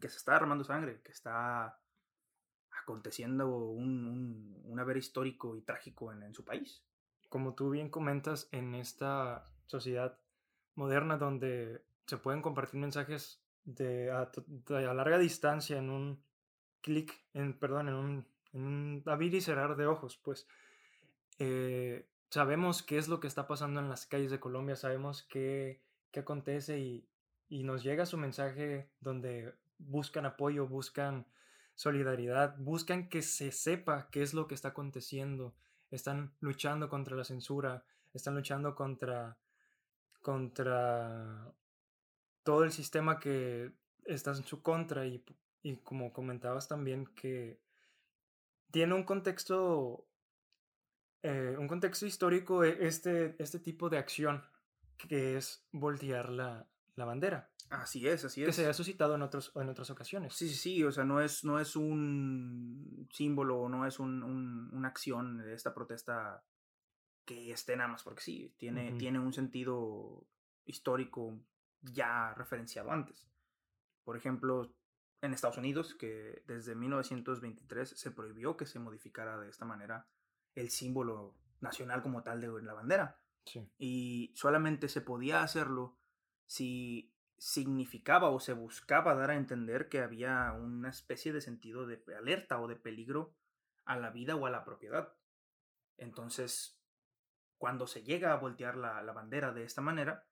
que 0.00 0.08
se 0.08 0.16
está 0.16 0.32
derramando 0.32 0.64
sangre, 0.64 1.00
que 1.02 1.12
está 1.12 1.78
aconteciendo 2.82 3.48
un, 3.48 4.06
un, 4.06 4.62
un 4.64 4.80
haber 4.80 4.96
histórico 4.96 5.56
y 5.56 5.62
trágico 5.62 6.12
en 6.12 6.34
su 6.34 6.44
país. 6.44 6.82
Como 7.28 7.54
tú 7.54 7.70
bien 7.70 7.90
comentas, 7.90 8.48
en 8.50 8.74
esta 8.74 9.48
sociedad 9.66 10.18
moderna 10.74 11.16
donde 11.16 11.84
se 12.06 12.16
pueden 12.16 12.42
compartir 12.42 12.80
mensajes 12.80 13.40
de 13.68 14.10
a, 14.10 14.94
larga 14.94 15.18
distancia 15.18 15.76
en 15.76 15.90
un 15.90 16.22
clic, 16.80 17.14
en, 17.34 17.58
perdón, 17.58 17.88
en 17.88 17.94
un, 17.94 18.26
en 18.54 18.62
un 18.62 19.02
abrir 19.06 19.34
y 19.34 19.40
cerrar 19.40 19.76
de 19.76 19.86
ojos, 19.86 20.16
pues 20.16 20.48
eh, 21.38 22.08
sabemos 22.30 22.82
qué 22.82 22.96
es 22.96 23.08
lo 23.08 23.20
que 23.20 23.26
está 23.26 23.46
pasando 23.46 23.80
en 23.80 23.90
las 23.90 24.06
calles 24.06 24.30
de 24.30 24.40
Colombia, 24.40 24.74
sabemos 24.74 25.22
qué, 25.24 25.82
qué 26.10 26.20
acontece 26.20 26.78
y, 26.78 27.06
y 27.50 27.64
nos 27.64 27.82
llega 27.82 28.06
su 28.06 28.16
mensaje 28.16 28.88
donde 29.00 29.54
buscan 29.78 30.24
apoyo, 30.24 30.66
buscan 30.66 31.26
solidaridad, 31.74 32.56
buscan 32.58 33.08
que 33.10 33.20
se 33.20 33.52
sepa 33.52 34.08
qué 34.10 34.22
es 34.22 34.32
lo 34.32 34.48
que 34.48 34.54
está 34.54 34.68
aconteciendo, 34.68 35.54
están 35.90 36.32
luchando 36.40 36.88
contra 36.88 37.16
la 37.16 37.24
censura, 37.24 37.84
están 38.14 38.34
luchando 38.34 38.74
contra, 38.74 39.36
contra 40.22 41.52
todo 42.42 42.64
el 42.64 42.72
sistema 42.72 43.18
que 43.18 43.72
está 44.04 44.30
en 44.30 44.44
su 44.44 44.62
contra 44.62 45.06
y, 45.06 45.22
y 45.62 45.76
como 45.76 46.12
comentabas 46.12 46.68
también 46.68 47.06
que 47.06 47.60
tiene 48.70 48.94
un 48.94 49.04
contexto 49.04 50.08
eh, 51.22 51.56
un 51.58 51.66
contexto 51.66 52.06
histórico 52.06 52.64
e, 52.64 52.86
este, 52.86 53.34
este 53.42 53.58
tipo 53.58 53.88
de 53.90 53.98
acción 53.98 54.42
que 54.96 55.36
es 55.36 55.64
voltear 55.72 56.30
la, 56.30 56.66
la 56.94 57.04
bandera. 57.04 57.50
Así 57.70 58.06
es, 58.08 58.24
así 58.24 58.42
es. 58.42 58.46
Que 58.46 58.52
se 58.52 58.66
ha 58.66 58.72
suscitado 58.72 59.14
en, 59.14 59.22
otros, 59.22 59.52
en 59.56 59.68
otras 59.68 59.90
ocasiones. 59.90 60.34
Sí, 60.34 60.48
sí, 60.48 60.54
sí, 60.54 60.84
o 60.84 60.92
sea, 60.92 61.04
no 61.04 61.20
es, 61.20 61.44
no 61.44 61.58
es 61.58 61.76
un 61.76 63.08
símbolo, 63.12 63.68
no 63.68 63.86
es 63.86 63.98
un, 63.98 64.22
un, 64.22 64.70
una 64.72 64.88
acción 64.88 65.38
de 65.38 65.54
esta 65.54 65.74
protesta 65.74 66.42
que 67.24 67.52
esté 67.52 67.76
nada 67.76 67.90
más 67.90 68.02
porque 68.02 68.22
sí, 68.22 68.54
tiene, 68.56 68.92
tiene 68.92 69.18
un 69.18 69.34
sentido 69.34 70.24
histórico 70.64 71.38
ya 71.82 72.34
referenciado 72.34 72.90
antes. 72.90 73.28
Por 74.04 74.16
ejemplo, 74.16 74.74
en 75.20 75.34
Estados 75.34 75.58
Unidos, 75.58 75.94
que 75.94 76.42
desde 76.46 76.74
1923 76.74 77.88
se 77.88 78.10
prohibió 78.10 78.56
que 78.56 78.66
se 78.66 78.78
modificara 78.78 79.38
de 79.38 79.48
esta 79.48 79.64
manera 79.64 80.06
el 80.54 80.70
símbolo 80.70 81.36
nacional 81.60 82.02
como 82.02 82.22
tal 82.22 82.40
de 82.40 82.62
la 82.62 82.74
bandera. 82.74 83.20
Sí. 83.44 83.68
Y 83.78 84.32
solamente 84.34 84.88
se 84.88 85.00
podía 85.00 85.42
hacerlo 85.42 85.98
si 86.46 87.14
significaba 87.38 88.30
o 88.30 88.40
se 88.40 88.52
buscaba 88.52 89.14
dar 89.14 89.30
a 89.30 89.36
entender 89.36 89.88
que 89.88 90.00
había 90.00 90.52
una 90.52 90.90
especie 90.90 91.32
de 91.32 91.40
sentido 91.40 91.86
de 91.86 92.02
alerta 92.16 92.60
o 92.60 92.68
de 92.68 92.76
peligro 92.76 93.34
a 93.84 93.96
la 93.96 94.10
vida 94.10 94.36
o 94.36 94.46
a 94.46 94.50
la 94.50 94.64
propiedad. 94.64 95.14
Entonces, 95.96 96.80
cuando 97.56 97.86
se 97.86 98.02
llega 98.02 98.32
a 98.32 98.36
voltear 98.36 98.76
la, 98.76 99.02
la 99.02 99.12
bandera 99.12 99.52
de 99.52 99.64
esta 99.64 99.80
manera, 99.80 100.26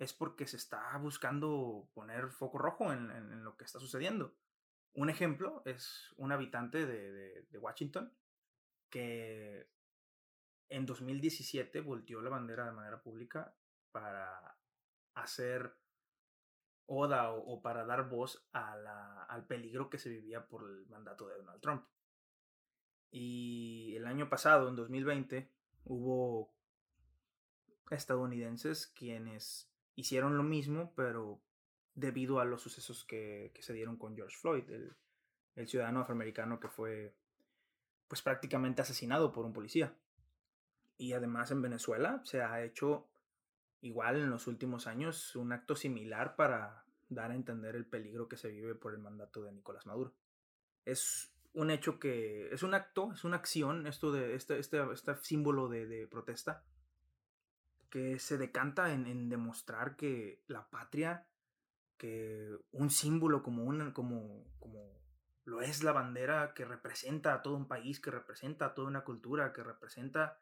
es 0.00 0.14
porque 0.14 0.46
se 0.46 0.56
está 0.56 0.96
buscando 0.96 1.90
poner 1.92 2.30
foco 2.30 2.56
rojo 2.56 2.90
en, 2.90 3.44
lo 3.44 3.56
que 3.58 3.64
está 3.64 3.78
sucediendo. 3.78 4.34
Un 4.94 5.10
ejemplo 5.10 5.62
es 5.66 6.14
un 6.16 6.32
habitante 6.32 6.86
de, 6.86 7.58
Washington 7.58 8.10
que 8.88 9.68
en 10.70 10.86
2017 10.86 11.82
volteó 11.82 12.22
la 12.22 12.30
bandera 12.30 12.64
de 12.64 12.72
manera 12.72 13.02
pública 13.02 13.54
para 13.92 14.56
hacer 15.14 15.76
oda 16.86 17.32
o, 17.32 17.60
para 17.60 17.84
dar 17.84 18.08
voz 18.08 18.48
al 18.52 19.46
peligro 19.46 19.90
que 19.90 19.98
se 19.98 20.08
vivía 20.08 20.48
por 20.48 20.62
el 20.62 20.86
mandato 20.86 21.28
de 21.28 21.36
Donald 21.36 21.60
Trump. 21.60 21.84
Y 23.10 23.94
el 23.96 24.06
año 24.06 24.30
pasado, 24.30 24.70
en 24.70 24.76
2020, 24.76 25.52
hubo 25.84 26.54
estadounidenses 27.90 28.86
quienes 28.86 29.69
hicieron 30.00 30.36
lo 30.36 30.42
mismo, 30.42 30.92
pero 30.96 31.40
debido 31.94 32.40
a 32.40 32.44
los 32.44 32.62
sucesos 32.62 33.04
que, 33.04 33.52
se 33.60 33.72
dieron 33.72 33.96
con 33.96 34.16
George 34.16 34.36
Floyd, 34.36 34.64
el, 34.70 34.96
ciudadano 35.66 36.00
afroamericano 36.00 36.58
que 36.58 36.68
fue 36.68 37.14
pues 38.08 38.22
prácticamente 38.22 38.80
asesinado 38.80 39.30
por 39.30 39.44
un 39.44 39.52
policía. 39.52 39.94
Y 40.96 41.12
además 41.12 41.50
en 41.50 41.60
Venezuela 41.60 42.22
se 42.24 42.40
ha 42.40 42.64
hecho 42.64 43.08
igual 43.82 44.16
en 44.16 44.30
los 44.30 44.46
últimos 44.46 44.86
años 44.86 45.36
un 45.36 45.52
acto 45.52 45.76
similar 45.76 46.34
para 46.34 46.86
dar 47.10 47.30
a 47.30 47.34
entender 47.34 47.76
el 47.76 47.84
peligro 47.84 48.26
que 48.26 48.38
se 48.38 48.48
vive 48.48 48.74
por 48.74 48.94
el 48.94 49.00
mandato 49.00 49.42
de 49.42 49.52
Nicolás 49.52 49.84
Maduro. 49.86 50.14
Es 50.86 51.34
un 51.52 51.70
hecho 51.70 51.98
que 51.98 52.48
es 52.52 52.62
un 52.62 52.72
acto, 52.72 53.12
es 53.12 53.24
una 53.24 53.36
acción, 53.36 53.86
esto 53.86 54.12
de 54.12 54.34
este, 54.34 54.58
este, 54.58 54.80
este 54.92 55.14
símbolo 55.16 55.68
de, 55.68 56.06
protesta 56.06 56.64
que 57.90 58.18
se 58.18 58.38
decanta 58.38 58.92
en, 58.92 59.28
demostrar 59.28 59.96
que 59.96 60.42
la 60.46 60.70
patria, 60.70 61.28
que 61.96 62.56
un 62.70 62.90
símbolo 62.90 63.42
como, 63.42 63.64
una, 63.64 63.92
como, 63.92 64.44
como 64.58 65.00
lo 65.44 65.60
es 65.60 65.82
la 65.82 65.92
bandera 65.92 66.54
que 66.54 66.64
representa 66.64 67.34
a 67.34 67.42
todo 67.42 67.56
un 67.56 67.68
país, 67.68 68.00
que 68.00 68.10
representa 68.10 68.66
a 68.66 68.74
toda 68.74 68.88
una 68.88 69.04
cultura, 69.04 69.52
que 69.52 69.62
representa 69.62 70.40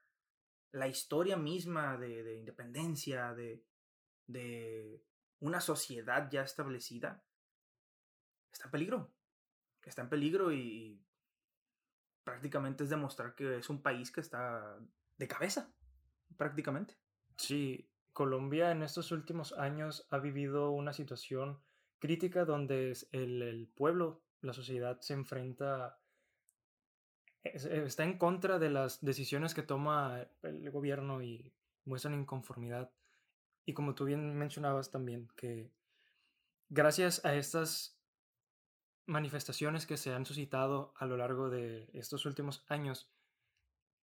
la 0.70 0.86
historia 0.86 1.36
misma 1.36 1.96
de, 1.96 2.22
de 2.22 2.36
independencia, 2.36 3.34
de, 3.34 3.64
de 4.26 5.02
una 5.40 5.60
sociedad 5.60 6.28
ya 6.30 6.42
establecida, 6.42 7.24
está 8.52 8.66
en 8.66 8.70
peligro. 8.70 9.12
Está 9.82 10.02
en 10.02 10.10
peligro 10.10 10.52
y 10.52 11.02
prácticamente 12.22 12.84
es 12.84 12.90
demostrar 12.90 13.34
que 13.34 13.56
es 13.56 13.70
un 13.70 13.80
país 13.80 14.12
que 14.12 14.20
está 14.20 14.78
de 15.16 15.28
cabeza, 15.28 15.72
prácticamente. 16.36 16.94
Sí, 17.38 17.88
Colombia 18.12 18.72
en 18.72 18.82
estos 18.82 19.12
últimos 19.12 19.52
años 19.52 20.06
ha 20.10 20.18
vivido 20.18 20.72
una 20.72 20.92
situación 20.92 21.60
crítica 22.00 22.44
donde 22.44 22.96
el, 23.12 23.70
pueblo, 23.76 24.20
la 24.40 24.52
sociedad 24.52 25.00
se 25.00 25.14
enfrenta 25.14 26.00
eh, 27.44 27.84
está 27.86 28.02
en 28.02 28.18
contra 28.18 28.58
de 28.58 28.70
las 28.70 29.04
decisiones 29.04 29.54
que 29.54 29.62
toma 29.62 30.26
el 30.42 30.70
gobierno 30.72 31.22
y 31.22 31.54
muestran 31.84 32.14
inconformidad. 32.14 32.90
Y 33.64 33.72
como 33.72 33.94
tú 33.94 34.04
bien 34.04 34.36
mencionabas 34.36 34.90
también, 34.90 35.28
que 35.36 35.70
gracias 36.68 37.24
a 37.24 37.36
estas 37.36 38.00
manifestaciones 39.06 39.86
que 39.86 39.96
se 39.96 40.12
han 40.12 40.26
suscitado 40.26 40.92
a 40.96 41.06
lo 41.06 41.16
largo 41.16 41.50
de 41.50 41.88
estos 41.92 42.26
últimos 42.26 42.64
años, 42.68 43.08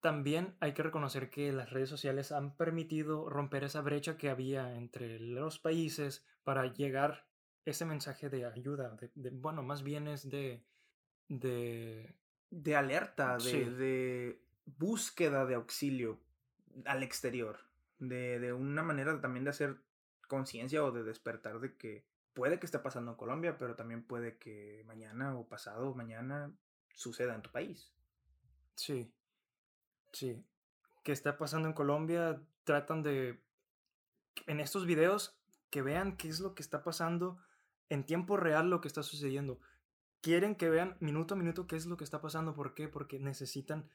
también 0.06 0.56
hay 0.60 0.76
que 0.76 0.84
reconocer 0.84 1.32
que 1.32 1.52
las 1.52 1.72
redes 1.72 1.90
sociales 1.90 2.32
han 2.32 2.56
permitido 2.56 3.28
romper 3.28 3.64
esa 3.64 3.82
brecha 3.82 4.18
que 4.18 4.30
había 4.30 4.76
entre 4.76 5.20
los 5.20 5.58
países 5.58 6.24
para 6.44 6.72
llegar 6.72 7.26
ese 7.66 7.86
mensaje 7.86 8.30
de 8.30 8.46
ayuda, 8.46 8.96
de, 9.02 9.10
de 9.16 9.32
bueno, 9.32 9.64
más 9.64 9.82
bien 9.82 10.08
es 10.08 10.30
de, 10.30 10.64
de 11.28 12.14
de 12.52 12.76
alerta, 12.76 13.40
de, 13.40 13.72
de, 13.72 14.42
búsqueda 14.78 15.48
de 15.48 15.56
auxilio 15.56 16.20
al 16.86 17.02
exterior, 17.02 17.58
de, 17.98 18.40
de 18.40 18.54
una 18.54 18.84
manera 18.84 19.20
también 19.20 19.46
de 19.46 19.50
hacer 19.50 19.78
conciencia 20.28 20.84
o 20.84 20.92
de 20.92 21.02
despertar 21.02 21.60
de 21.60 21.76
que 21.78 22.06
puede 22.36 22.60
que 22.60 22.68
esté 22.68 22.78
pasando 22.78 23.10
en 23.10 23.18
Colombia, 23.18 23.58
pero 23.58 23.76
también 23.76 24.04
puede 24.04 24.38
que 24.38 24.84
mañana 24.86 25.36
o 25.36 25.50
pasado 25.50 25.96
mañana 25.96 26.56
suceda 26.94 27.34
en 27.34 27.42
tu 27.42 27.52
país. 27.52 27.92
Sí, 28.76 29.12
sí. 30.16 30.44
Que 31.04 31.12
está 31.12 31.38
pasando 31.38 31.68
en 31.68 31.76
Colombia, 31.76 32.42
tratan 32.64 33.04
de, 33.04 33.40
en 34.48 34.60
estos 34.60 34.88
videos, 34.88 35.38
que 35.70 35.84
vean 35.84 36.18
qué 36.18 36.30
es 36.30 36.40
lo 36.40 36.56
que 36.56 36.64
está 36.64 36.84
pasando 36.84 37.38
en 37.90 38.06
tiempo 38.06 38.38
real, 38.38 38.70
lo 38.72 38.82
que 38.82 38.88
está 38.88 39.04
sucediendo 39.04 39.60
quieren 40.26 40.56
que 40.56 40.72
vean 40.72 40.98
minuto 41.02 41.36
a 41.36 41.38
minuto 41.38 41.68
qué 41.68 41.76
es 41.76 41.86
lo 41.86 41.98
que 41.98 42.04
está 42.04 42.20
pasando. 42.20 42.56
¿Por 42.56 42.74
qué? 42.74 42.88
Porque 42.88 43.20
necesitan, 43.20 43.92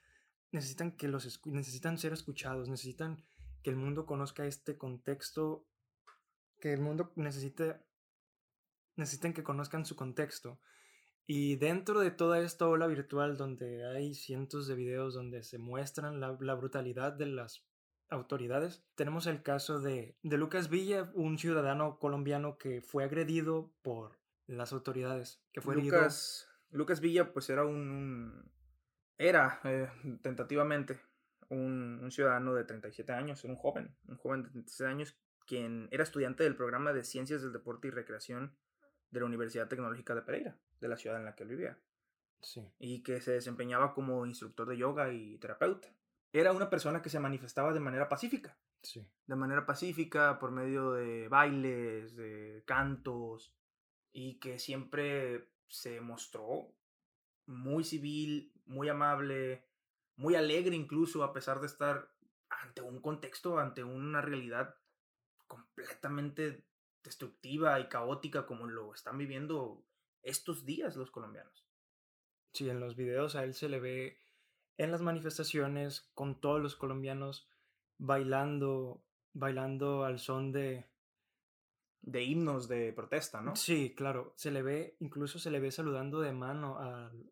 necesitan, 0.53 0.93
que 0.93 1.09
los, 1.09 1.45
necesitan 1.45 1.99
ser 1.99 2.12
escuchados, 2.12 2.69
necesitan 2.69 3.25
que 3.65 3.71
el 3.71 3.75
mundo 3.75 4.07
conozca 4.07 4.47
este 4.47 4.79
contexto, 4.79 5.67
que 6.61 6.73
el 6.73 6.83
mundo 6.83 7.11
necesite, 7.17 7.81
necesitan 8.95 9.33
que 9.33 9.43
conozcan 9.43 9.85
su 9.85 9.97
contexto. 9.97 10.61
Y 11.33 11.55
dentro 11.55 12.01
de 12.01 12.11
toda 12.11 12.41
esta 12.41 12.67
ola 12.67 12.89
virtual 12.89 13.37
donde 13.37 13.87
hay 13.87 14.15
cientos 14.15 14.67
de 14.67 14.75
videos 14.75 15.15
donde 15.15 15.45
se 15.45 15.59
muestran 15.59 16.19
la, 16.19 16.33
brutalidad 16.55 17.13
de 17.13 17.27
las 17.27 17.65
autoridades, 18.09 18.83
tenemos 18.97 19.29
el 19.29 19.41
caso 19.41 19.79
de, 19.79 20.19
de 20.25 20.39
Lucas 20.39 20.69
Villa, 20.69 21.09
un 21.15 21.39
ciudadano 21.39 22.01
colombiano 22.01 22.59
que 22.59 22.83
fue 22.83 23.05
agredido 23.05 23.73
por 23.83 24.19
las 24.49 24.73
autoridades, 24.73 25.41
que 25.53 25.61
fue 25.61 25.77
Lucas, 25.77 26.49
Lucas 26.71 27.01
Villa, 27.01 27.33
pues 27.33 27.49
era 27.49 27.65
un, 27.65 28.51
era 29.17 29.61
eh, 29.63 29.89
tentativamente 30.23 31.01
un, 31.49 32.01
un, 32.03 32.11
ciudadano 32.11 32.55
de 32.55 32.65
37 32.65 33.13
años, 33.13 33.45
un 33.45 33.55
joven, 33.55 33.97
un 34.09 34.17
joven 34.17 34.43
de 34.43 34.51
37 34.51 34.91
años, 34.91 35.17
quien 35.47 35.87
era 35.93 36.03
estudiante 36.03 36.43
del 36.43 36.57
programa 36.57 36.93
de 36.93 37.05
Ciencias 37.05 37.41
del 37.41 37.53
Deporte 37.53 37.87
y 37.87 37.93
Recreación 37.93 38.57
de 39.13 39.21
la 39.21 39.27
Universidad 39.27 39.69
Tecnológica 39.69 40.17
de 40.17 40.23
Pereira, 40.23 40.59
de 40.81 40.89
la 40.89 40.97
ciudad 40.97 41.19
en 41.19 41.25
la 41.25 41.35
que 41.35 41.43
él 41.45 41.51
vivía. 41.51 41.79
Sí. 42.41 42.67
Y 42.79 43.03
que 43.03 43.21
se 43.21 43.33
desempeñaba 43.33 43.93
como 43.93 44.27
instructor 44.27 44.69
de 44.69 44.79
yoga 44.79 45.13
y 45.13 45.39
terapeuta. 45.39 45.89
Era 46.33 46.53
una 46.53 46.71
persona 46.71 47.03
que 47.03 47.11
se 47.11 47.21
manifestaba 47.21 47.73
de 47.73 47.81
manera 47.81 48.09
pacífica. 48.09 48.57
Sí. 48.83 49.07
De 49.27 49.37
manera 49.37 49.67
pacífica, 49.67 50.39
por 50.39 50.51
medio 50.51 50.93
de 50.93 51.29
bailes, 51.29 52.17
de 52.17 52.63
cantos, 52.67 53.55
y 54.13 54.39
que 54.39 54.59
siempre 54.59 55.51
se 55.69 56.01
mostró 56.01 56.73
muy 57.47 57.85
civil, 57.85 58.53
muy 58.67 58.89
amable, 58.89 59.65
muy 60.17 60.35
alegre 60.35 60.77
incluso, 60.77 61.25
a 61.25 61.33
pesar 61.33 61.61
de 61.61 61.67
estar 61.67 62.11
ante 62.49 62.83
un 62.83 63.01
contexto, 63.01 63.59
ante 63.59 63.85
una 63.85 64.21
realidad 64.21 64.77
completamente 65.47 66.65
destructiva 67.03 67.81
y 67.81 67.89
caótica 67.89 68.47
como 68.47 68.67
lo 68.67 68.95
están 68.95 69.19
viviendo 69.19 69.85
estos 70.23 70.65
días 70.65 70.97
los 70.97 71.11
colombianos. 71.11 71.67
Sí, 72.53 72.69
en 72.69 72.81
los 72.81 72.97
videos 72.97 73.37
a 73.37 73.45
él 73.45 73.55
se 73.55 73.69
le 73.69 73.81
ve 73.81 74.19
en 74.77 74.91
las 74.91 75.03
manifestaciones 75.03 76.11
con 76.15 76.41
todos 76.41 76.61
los 76.61 76.75
colombianos 76.75 77.49
bailando, 77.99 79.05
bailando 79.33 80.05
al 80.05 80.19
son 80.19 80.53
de... 80.53 80.89
De 82.03 82.23
himnos 82.23 82.67
de 82.67 82.95
protesta, 82.95 83.43
¿no? 83.43 83.55
Sí, 83.57 83.95
claro, 83.95 84.33
se 84.35 84.50
le 84.50 84.62
ve, 84.62 84.97
incluso 85.00 85.39
se 85.39 85.50
le 85.50 85.61
ve 85.61 85.71
saludando 85.71 86.21
de 86.21 86.33
mano 86.33 86.79
al... 86.79 87.31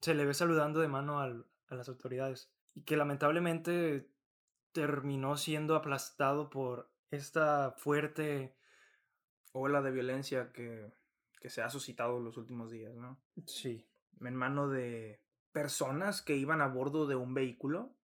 Se 0.00 0.12
le 0.14 0.24
ve 0.24 0.34
saludando 0.34 0.80
de 0.80 0.88
mano 0.88 1.20
al, 1.20 1.46
a 1.68 1.76
las 1.76 1.88
autoridades. 1.88 2.52
Y 2.74 2.82
que 2.82 2.96
lamentablemente 2.96 4.10
terminó 4.72 5.36
siendo 5.36 5.76
aplastado 5.76 6.50
por 6.50 6.90
esta 7.10 7.72
fuerte 7.78 8.56
ola 9.52 9.82
de 9.82 9.90
violencia 9.92 10.52
que, 10.52 10.92
que 11.38 11.50
se 11.50 11.62
ha 11.62 11.70
suscitado 11.70 12.18
en 12.18 12.24
los 12.24 12.36
últimos 12.36 12.70
días, 12.70 12.94
¿no? 12.94 13.20
Sí. 13.46 13.88
En 14.20 14.34
mano 14.34 14.68
de 14.68 15.22
personas 15.52 16.22
que 16.22 16.36
iban 16.36 16.60
a 16.60 16.68
bordo 16.68 17.06
de 17.06 17.16
un 17.16 17.34
vehículo, 17.34 17.94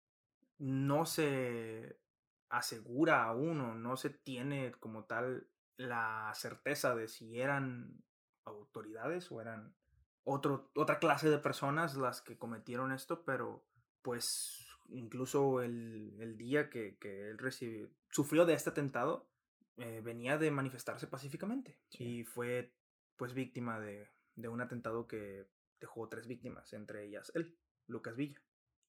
no 0.58 1.06
se 1.06 2.00
asegura 2.48 3.24
aún 3.24 3.60
o 3.60 3.74
no 3.74 3.96
se 3.96 4.10
tiene 4.10 4.72
como 4.78 5.04
tal 5.04 5.48
la 5.76 6.30
certeza 6.34 6.94
de 6.94 7.08
si 7.08 7.40
eran 7.40 8.04
autoridades 8.44 9.30
o 9.32 9.40
eran 9.40 9.74
otro, 10.22 10.70
otra 10.74 10.98
clase 10.98 11.28
de 11.28 11.38
personas 11.38 11.96
las 11.96 12.22
que 12.22 12.38
cometieron 12.38 12.92
esto, 12.92 13.24
pero 13.24 13.66
pues 14.02 14.66
incluso 14.88 15.62
el, 15.62 16.16
el 16.20 16.36
día 16.36 16.70
que, 16.70 16.96
que 16.98 17.30
él 17.30 17.38
recibió, 17.38 17.90
sufrió 18.10 18.46
de 18.46 18.54
este 18.54 18.70
atentado, 18.70 19.28
eh, 19.76 20.00
venía 20.04 20.38
de 20.38 20.50
manifestarse 20.50 21.08
pacíficamente 21.08 21.80
y 21.98 22.22
fue 22.22 22.72
pues 23.16 23.34
víctima 23.34 23.80
de, 23.80 24.08
de 24.36 24.48
un 24.48 24.60
atentado 24.60 25.06
que 25.06 25.46
dejó 25.80 26.08
tres 26.08 26.26
víctimas, 26.26 26.72
entre 26.72 27.04
ellas 27.04 27.32
él, 27.34 27.56
Lucas 27.86 28.16
Villa. 28.16 28.40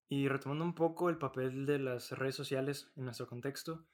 Y 0.08 0.28
retomando 0.28 0.64
un 0.64 0.76
poco 0.76 1.10
el 1.10 1.18
papel 1.18 1.66
de 1.66 1.80
las 1.80 2.12
redes 2.12 2.36
sociales 2.36 2.92
en 2.96 3.06
nuestro 3.06 3.28
contexto, 3.28 3.86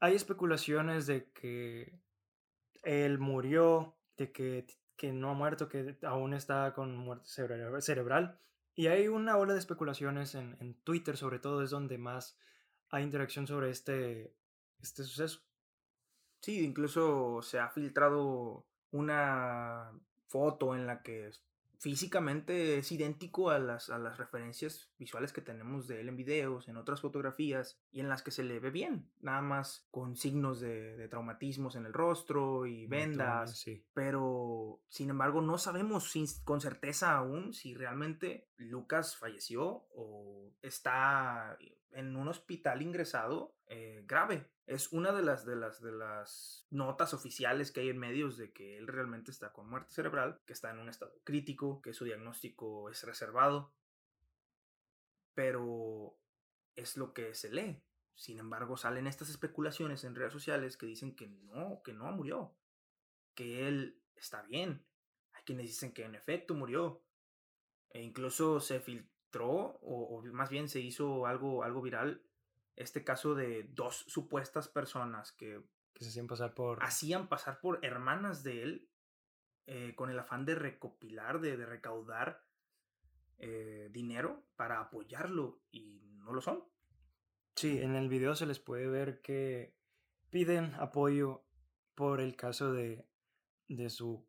hay 0.00 0.14
especulaciones 0.14 1.06
de 1.06 1.30
que 1.32 2.00
él 2.82 3.18
murió, 3.18 3.96
de 4.16 4.32
que, 4.32 4.66
que 4.96 5.12
no 5.12 5.30
ha 5.30 5.34
muerto, 5.34 5.68
que 5.68 5.98
aún 6.02 6.32
está 6.32 6.72
con 6.72 6.96
muerte 6.96 7.28
cerebral. 7.28 8.38
Y 8.74 8.86
hay 8.86 9.08
una 9.08 9.36
ola 9.36 9.52
de 9.52 9.58
especulaciones 9.58 10.34
en, 10.34 10.56
en 10.60 10.74
Twitter, 10.82 11.18
sobre 11.18 11.38
todo, 11.38 11.62
es 11.62 11.70
donde 11.70 11.98
más 11.98 12.38
hay 12.88 13.04
interacción 13.04 13.46
sobre 13.46 13.70
este, 13.70 14.34
este 14.80 15.04
suceso. 15.04 15.42
Sí, 16.40 16.64
incluso 16.64 17.42
se 17.42 17.58
ha 17.58 17.68
filtrado 17.68 18.66
una 18.90 19.92
foto 20.28 20.74
en 20.74 20.86
la 20.86 21.02
que 21.02 21.30
físicamente 21.80 22.76
es 22.76 22.92
idéntico 22.92 23.48
a 23.48 23.58
las, 23.58 23.88
a 23.88 23.98
las 23.98 24.18
referencias 24.18 24.90
visuales 24.98 25.32
que 25.32 25.40
tenemos 25.40 25.88
de 25.88 26.02
él 26.02 26.10
en 26.10 26.16
videos, 26.16 26.68
en 26.68 26.76
otras 26.76 27.00
fotografías, 27.00 27.80
y 27.90 28.00
en 28.00 28.10
las 28.10 28.22
que 28.22 28.30
se 28.30 28.44
le 28.44 28.60
ve 28.60 28.70
bien, 28.70 29.10
nada 29.20 29.40
más 29.40 29.88
con 29.90 30.14
signos 30.14 30.60
de, 30.60 31.08
traumatismos 31.08 31.76
en 31.76 31.86
el 31.86 31.94
rostro 31.94 32.66
y 32.66 32.86
vendas, 32.86 33.64
pero 33.94 34.82
sin 34.90 35.08
embargo 35.08 35.40
no 35.40 35.56
sabemos 35.56 36.12
con 36.44 36.60
certeza 36.60 37.16
aún 37.16 37.54
si 37.54 37.74
realmente 37.74 38.46
Lucas 38.58 39.16
falleció 39.16 39.86
o 39.94 40.52
está 40.60 41.56
en 41.92 42.16
un 42.16 42.28
hospital 42.28 42.82
ingresado 42.82 43.54
eh, 43.66 44.04
grave. 44.06 44.50
Es 44.66 44.92
una 44.92 45.12
de 45.12 45.22
las, 45.22 45.44
de, 45.44 45.56
las, 45.56 45.80
de 45.80 45.92
las 45.92 46.66
notas 46.70 47.14
oficiales 47.14 47.72
que 47.72 47.80
hay 47.80 47.88
en 47.88 47.98
medios 47.98 48.36
de 48.36 48.52
que 48.52 48.78
él 48.78 48.86
realmente 48.86 49.30
está 49.30 49.52
con 49.52 49.68
muerte 49.68 49.92
cerebral, 49.92 50.40
que 50.46 50.52
está 50.52 50.70
en 50.70 50.78
un 50.78 50.88
estado 50.88 51.20
crítico, 51.24 51.82
que 51.82 51.92
su 51.92 52.04
diagnóstico 52.04 52.88
es 52.90 53.02
reservado. 53.02 53.74
Pero 55.34 56.18
es 56.76 56.96
lo 56.96 57.12
que 57.12 57.34
se 57.34 57.50
lee. 57.50 57.82
Sin 58.14 58.38
embargo, 58.38 58.76
salen 58.76 59.06
estas 59.06 59.30
especulaciones 59.30 60.04
en 60.04 60.14
redes 60.14 60.32
sociales 60.32 60.76
que 60.76 60.86
dicen 60.86 61.16
que 61.16 61.28
no, 61.28 61.82
que 61.82 61.92
no 61.92 62.10
murió, 62.12 62.54
que 63.34 63.66
él 63.66 64.02
está 64.14 64.42
bien. 64.42 64.84
Hay 65.32 65.42
quienes 65.44 65.66
dicen 65.66 65.92
que 65.92 66.04
en 66.04 66.14
efecto 66.14 66.54
murió. 66.54 67.02
E 67.88 68.02
incluso 68.02 68.60
se 68.60 68.78
filtró, 69.30 69.78
o, 69.82 70.18
o 70.18 70.22
más 70.32 70.50
bien 70.50 70.68
se 70.68 70.80
hizo 70.80 71.26
algo, 71.26 71.62
algo 71.62 71.80
viral, 71.82 72.22
este 72.76 73.04
caso 73.04 73.34
de 73.34 73.64
dos 73.74 74.04
supuestas 74.08 74.68
personas 74.68 75.32
que, 75.32 75.62
que 75.92 76.04
se 76.04 76.10
hacían 76.10 76.26
pasar 76.26 76.54
por... 76.54 76.82
Hacían 76.82 77.28
pasar 77.28 77.60
por 77.60 77.78
hermanas 77.82 78.42
de 78.42 78.62
él 78.62 78.88
eh, 79.66 79.94
con 79.94 80.10
el 80.10 80.18
afán 80.18 80.44
de 80.44 80.54
recopilar, 80.54 81.40
de, 81.40 81.56
de 81.56 81.66
recaudar 81.66 82.44
eh, 83.38 83.88
dinero 83.92 84.42
para 84.56 84.80
apoyarlo 84.80 85.60
y 85.70 86.02
no 86.16 86.32
lo 86.32 86.40
son. 86.40 86.64
Sí, 87.56 87.78
en 87.78 87.94
el 87.94 88.08
video 88.08 88.34
se 88.34 88.46
les 88.46 88.58
puede 88.58 88.88
ver 88.88 89.20
que 89.20 89.74
piden 90.30 90.74
apoyo 90.74 91.44
por 91.94 92.20
el 92.20 92.34
caso 92.36 92.72
de, 92.72 93.06
de 93.68 93.90
su 93.90 94.26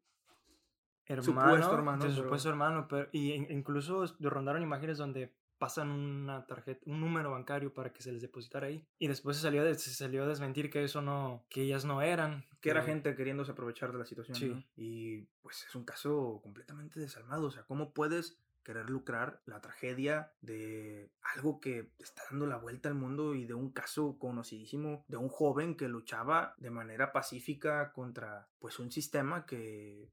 hermano, 1.05 1.23
supuesto 1.23 1.73
hermano, 1.73 2.03
de 2.03 2.09
su 2.11 2.21
supuesto 2.23 2.49
hermano, 2.49 2.87
pero, 2.87 3.09
y 3.11 3.33
incluso 3.53 4.05
rondaron 4.19 4.61
imágenes 4.61 4.97
donde 4.97 5.33
pasan 5.61 5.91
una 5.91 6.47
tarjeta, 6.47 6.81
un 6.87 6.99
número 6.99 7.29
bancario 7.29 7.71
para 7.71 7.93
que 7.93 8.01
se 8.01 8.11
les 8.11 8.23
depositara 8.23 8.65
ahí. 8.65 8.83
Y 8.97 9.07
después 9.07 9.37
se 9.37 9.43
salió, 9.43 9.63
se 9.75 9.91
salió 9.91 10.23
a 10.23 10.27
desmentir 10.27 10.71
que 10.71 10.83
eso 10.83 11.03
no, 11.03 11.45
que 11.49 11.61
ellas 11.61 11.85
no 11.85 12.01
eran. 12.01 12.47
Que 12.61 12.71
era 12.71 12.81
gente 12.81 13.15
queriéndose 13.15 13.51
aprovechar 13.51 13.91
de 13.91 13.99
la 13.99 14.05
situación. 14.05 14.35
Sí. 14.35 14.65
Y 14.75 15.21
pues 15.43 15.63
es 15.67 15.75
un 15.75 15.85
caso 15.85 16.39
completamente 16.41 16.99
desalmado. 16.99 17.45
O 17.45 17.51
sea, 17.51 17.61
¿cómo 17.61 17.93
puedes 17.93 18.41
querer 18.63 18.89
lucrar 18.89 19.41
la 19.45 19.61
tragedia 19.61 20.33
de 20.41 21.11
algo 21.35 21.59
que 21.59 21.91
está 21.99 22.23
dando 22.29 22.47
la 22.47 22.57
vuelta 22.57 22.89
al 22.89 22.95
mundo 22.95 23.35
y 23.35 23.45
de 23.45 23.53
un 23.53 23.71
caso 23.71 24.17
conocidísimo 24.17 25.05
de 25.07 25.17
un 25.17 25.29
joven 25.29 25.75
que 25.75 25.87
luchaba 25.87 26.55
de 26.57 26.71
manera 26.71 27.11
pacífica 27.11 27.91
contra 27.91 28.49
pues 28.59 28.79
un 28.79 28.91
sistema 28.91 29.45
que 29.45 30.09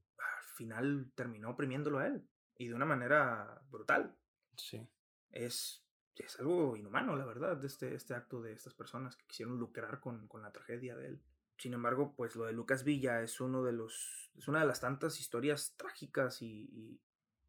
final 0.59 1.11
terminó 1.15 1.51
oprimiéndolo 1.51 1.99
a 1.99 2.07
él 2.07 2.27
y 2.57 2.67
de 2.67 2.75
una 2.75 2.85
manera 2.85 3.61
brutal. 3.71 4.15
Sí 4.55 4.87
es, 5.31 5.85
es 6.15 6.39
algo 6.39 6.75
inhumano, 6.75 7.15
la 7.15 7.25
verdad, 7.25 7.63
este, 7.63 7.93
este 7.95 8.13
acto 8.13 8.41
de 8.41 8.53
estas 8.53 8.73
personas 8.73 9.15
que 9.15 9.25
quisieron 9.25 9.57
lucrar 9.57 9.99
con, 9.99 10.27
con 10.27 10.41
la 10.41 10.51
tragedia 10.51 10.95
de 10.95 11.07
él. 11.07 11.23
Sin 11.57 11.73
embargo, 11.73 12.15
pues 12.15 12.35
lo 12.35 12.45
de 12.45 12.53
Lucas 12.53 12.83
Villa 12.83 13.21
es 13.21 13.41
uno 13.41 13.63
de 13.63 13.73
los. 13.73 14.31
es 14.37 14.47
una 14.47 14.61
de 14.61 14.65
las 14.65 14.79
tantas 14.79 15.19
historias 15.19 15.75
trágicas 15.75 16.41
y, 16.41 16.69
y, 16.71 17.01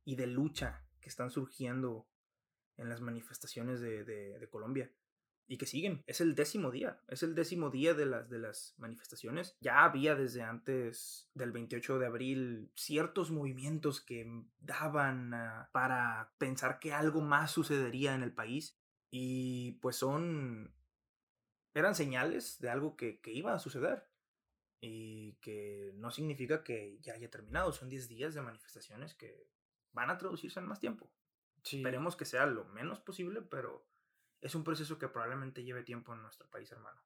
y 0.04 0.16
de 0.16 0.26
lucha 0.26 0.84
que 1.00 1.08
están 1.08 1.30
surgiendo 1.30 2.08
en 2.76 2.88
las 2.88 3.00
manifestaciones 3.00 3.80
de, 3.80 4.04
de, 4.04 4.38
de 4.38 4.48
Colombia 4.48 4.92
y 5.50 5.58
que 5.58 5.66
siguen. 5.66 6.04
Es 6.06 6.20
el 6.20 6.36
décimo 6.36 6.70
día, 6.70 7.00
es 7.08 7.24
el 7.24 7.34
décimo 7.34 7.70
día 7.70 7.92
de 7.92 8.06
las, 8.06 8.30
de 8.30 8.38
las 8.38 8.72
manifestaciones. 8.78 9.56
Ya 9.60 9.82
había 9.82 10.14
desde 10.14 10.42
antes 10.42 11.28
del 11.34 11.50
28 11.50 11.98
de 11.98 12.06
abril 12.06 12.70
ciertos 12.76 13.32
movimientos 13.32 14.00
que 14.00 14.44
daban 14.60 15.32
para 15.72 16.32
pensar 16.38 16.78
que 16.78 16.92
algo 16.92 17.20
más 17.20 17.50
sucedería 17.50 18.14
en 18.14 18.22
el 18.22 18.32
país 18.32 18.78
y 19.10 19.72
pues 19.82 19.96
son... 19.96 20.72
eran 21.74 21.96
señales 21.96 22.60
de 22.60 22.70
algo 22.70 22.96
que, 22.96 23.20
que 23.20 23.32
iba 23.32 23.52
a 23.52 23.58
suceder 23.58 24.08
y 24.80 25.32
que 25.40 25.90
no 25.96 26.12
significa 26.12 26.62
que 26.62 27.00
ya 27.02 27.14
haya 27.14 27.28
terminado. 27.28 27.72
Son 27.72 27.88
10 27.88 28.06
días 28.06 28.34
de 28.34 28.42
manifestaciones 28.42 29.14
que 29.14 29.48
van 29.90 30.10
a 30.10 30.16
traducirse 30.16 30.60
en 30.60 30.66
más 30.66 30.78
tiempo. 30.78 31.12
Esperemos 31.64 32.14
que 32.14 32.24
sea 32.24 32.46
lo 32.46 32.66
menos 32.66 33.00
posible, 33.00 33.42
pero 33.42 33.89
es 34.40 34.54
un 34.54 34.64
proceso 34.64 34.98
que 34.98 35.08
probablemente 35.08 35.64
lleve 35.64 35.82
tiempo 35.82 36.14
en 36.14 36.22
nuestro 36.22 36.48
país, 36.48 36.70
hermano. 36.72 37.00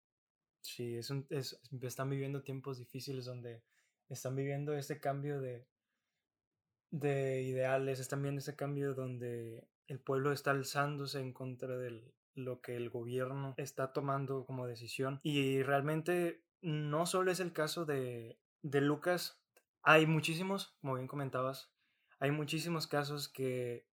Sí, 0.61 0.97
es 0.97 1.11
un, 1.11 1.27
es, 1.31 1.61
están 1.83 2.11
viviendo 2.11 2.43
tiempos 2.43 2.79
difíciles 2.79 3.27
donde 3.27 3.63
están 4.09 4.35
viviendo 4.35 4.75
este 4.75 5.01
cambio 5.01 5.41
de, 5.41 5.67
de 6.91 7.43
ideales, 7.43 8.01
están 8.01 8.23
viendo 8.23 8.39
ese 8.39 8.57
cambio 8.57 8.95
donde 8.95 9.69
el 9.87 10.01
pueblo 10.01 10.33
está 10.33 10.53
alzándose 10.53 11.21
en 11.21 11.33
contra 11.33 11.77
de 11.77 12.15
lo 12.35 12.61
que 12.61 12.77
el 12.77 12.91
gobierno 12.91 13.55
está 13.59 13.93
tomando 13.93 14.47
como 14.47 14.67
decisión. 14.67 15.21
Y 15.23 15.63
realmente 15.63 16.45
no 16.63 17.07
solo 17.07 17.31
es 17.31 17.41
el 17.41 17.53
caso 17.53 17.85
de, 17.85 18.39
de 18.63 18.81
Lucas, 18.81 19.43
hay 19.83 20.07
muchísimos, 20.07 20.77
como 20.81 20.95
bien 20.95 21.07
comentabas, 21.07 21.71
hay 22.19 22.31
muchísimos 22.31 22.87
casos 22.87 23.29
que 23.29 23.87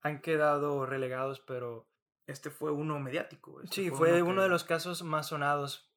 han 0.00 0.22
quedado 0.22 0.86
relegados, 0.86 1.40
pero 1.40 1.91
este 2.26 2.50
fue 2.50 2.70
uno 2.70 2.98
mediático. 2.98 3.60
Este 3.62 3.74
sí, 3.74 3.90
fue, 3.90 4.22
uno, 4.22 4.42
de 4.42 4.48
los 4.48 4.64
casos 4.64 5.02
más 5.02 5.28
sonados, 5.28 5.90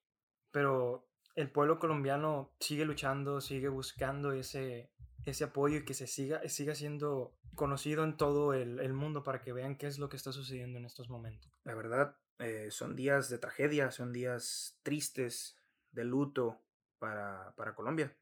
pero 0.51 1.07
el 1.35 1.51
pueblo 1.51 1.79
colombiano 1.79 2.53
sigue 2.59 2.85
luchando, 2.85 3.41
sigue 3.41 3.69
buscando 3.69 4.31
ese, 4.31 4.91
ese 5.25 5.43
apoyo 5.43 5.77
y 5.77 5.85
que 5.85 5.93
se 5.93 6.07
siga, 6.07 6.47
siga 6.47 6.75
siendo 6.75 7.37
conocido 7.55 8.03
en 8.03 8.17
todo 8.17 8.53
el, 8.53 8.79
el, 8.79 8.93
mundo 8.93 9.23
para 9.23 9.41
que 9.41 9.53
vean 9.53 9.77
qué 9.77 9.87
es 9.87 9.97
lo 9.99 10.09
que 10.09 10.17
está 10.17 10.31
sucediendo 10.31 10.77
en 10.77 10.85
estos 10.85 11.09
momentos. 11.09 11.51
La 11.63 11.75
verdad, 11.75 12.17
Eh, 12.39 12.69
son 12.69 12.95
días 12.95 13.29
de 13.29 13.37
tragedia, 13.37 13.91
son 13.91 14.11
días 14.11 14.77
tristes, 14.83 15.55
de 15.91 16.03
luto 16.03 16.61
para, 16.99 17.53
para 17.55 17.73
Colombia. 17.73 18.15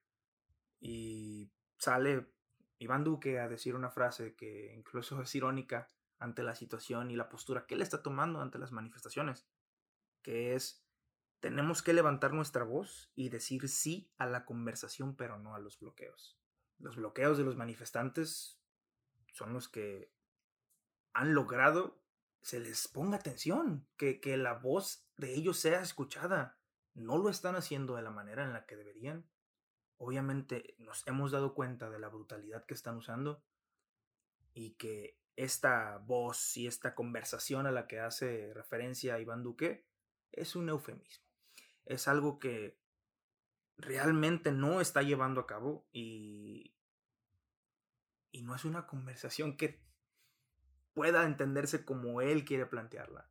Y 0.80 1.50
sale 1.78 2.28
Iván 2.80 3.04
Duque 3.04 3.40
a 3.40 3.50
decir 3.50 3.76
una 3.76 3.90
frase 3.90 4.36
que 4.36 4.74
incluso 4.76 5.22
es 5.24 5.36
irónica 5.36 5.90
ante 6.24 6.44
la 6.44 6.56
situación 6.56 7.12
y 7.12 7.16
la 7.16 7.30
postura 7.30 7.66
que 7.66 7.76
él 7.76 7.82
está 7.82 8.02
tomando 8.02 8.42
ante 8.42 8.58
las 8.58 8.72
manifestaciones, 8.72 9.48
que 10.22 10.56
es, 10.56 10.86
tenemos 11.40 11.82
que 11.82 11.94
levantar 11.94 12.34
nuestra 12.34 12.64
voz 12.64 13.12
y 13.16 13.30
decir 13.30 13.68
sí 13.70 14.12
a 14.18 14.26
la 14.26 14.46
conversación, 14.46 15.16
pero 15.16 15.38
no 15.38 15.56
a 15.56 15.60
los 15.60 15.80
bloqueos. 15.80 16.40
Los 16.80 16.96
bloqueos 16.96 17.38
de 17.38 17.44
los 17.44 17.56
manifestantes 17.56 18.60
son 19.34 19.54
los 19.54 19.68
que 19.68 20.12
han 21.14 21.34
logrado 21.34 22.02
se 22.42 22.60
les 22.60 22.88
ponga 22.88 23.18
atención, 23.18 23.88
que, 23.96 24.20
que 24.20 24.36
la 24.36 24.54
voz 24.54 25.08
de 25.18 25.34
ellos 25.34 25.58
sea 25.60 25.82
escuchada. 25.82 26.60
No 26.94 27.18
lo 27.18 27.30
están 27.30 27.56
haciendo 27.56 27.96
de 27.96 28.02
la 28.02 28.12
manera 28.12 28.44
en 28.44 28.52
la 28.52 28.66
que 28.66 28.76
deberían 28.76 29.26
obviamente 30.04 30.76
nos 30.80 31.08
hemos 31.08 31.32
dado 31.32 31.54
cuenta 31.54 31.90
de 31.90 32.00
la 32.00 32.10
brutalidad 32.10 32.66
que 32.66 32.74
están 32.74 32.98
usando 32.98 33.42
y 34.54 34.72
que 34.72 35.18
esta 35.36 35.98
voz 35.98 36.58
y 36.58 36.68
esta 36.68 36.96
conversación 36.96 37.66
a 37.66 37.72
la 37.72 37.88
que 37.88 38.00
hace 38.00 38.54
referencia 38.54 39.20
Iván 39.20 39.44
Duque 39.44 39.86
es 40.32 40.56
un 40.56 40.70
eufemismo. 40.70 41.26
Es 41.86 42.08
algo 42.08 42.40
que 42.40 42.78
realmente 43.78 44.52
no 44.52 44.82
está 44.82 45.02
llevando 45.02 45.42
a 45.42 45.48
cabo 45.48 45.88
y, 45.92 46.74
y 48.32 48.44
no 48.44 48.56
es 48.56 48.66
una 48.66 48.88
conversación 48.88 49.58
que 49.58 49.82
pueda 50.94 51.26
entenderse 51.26 51.84
como 51.86 52.22
él 52.22 52.46
quiere 52.46 52.66
plantearla. 52.66 53.30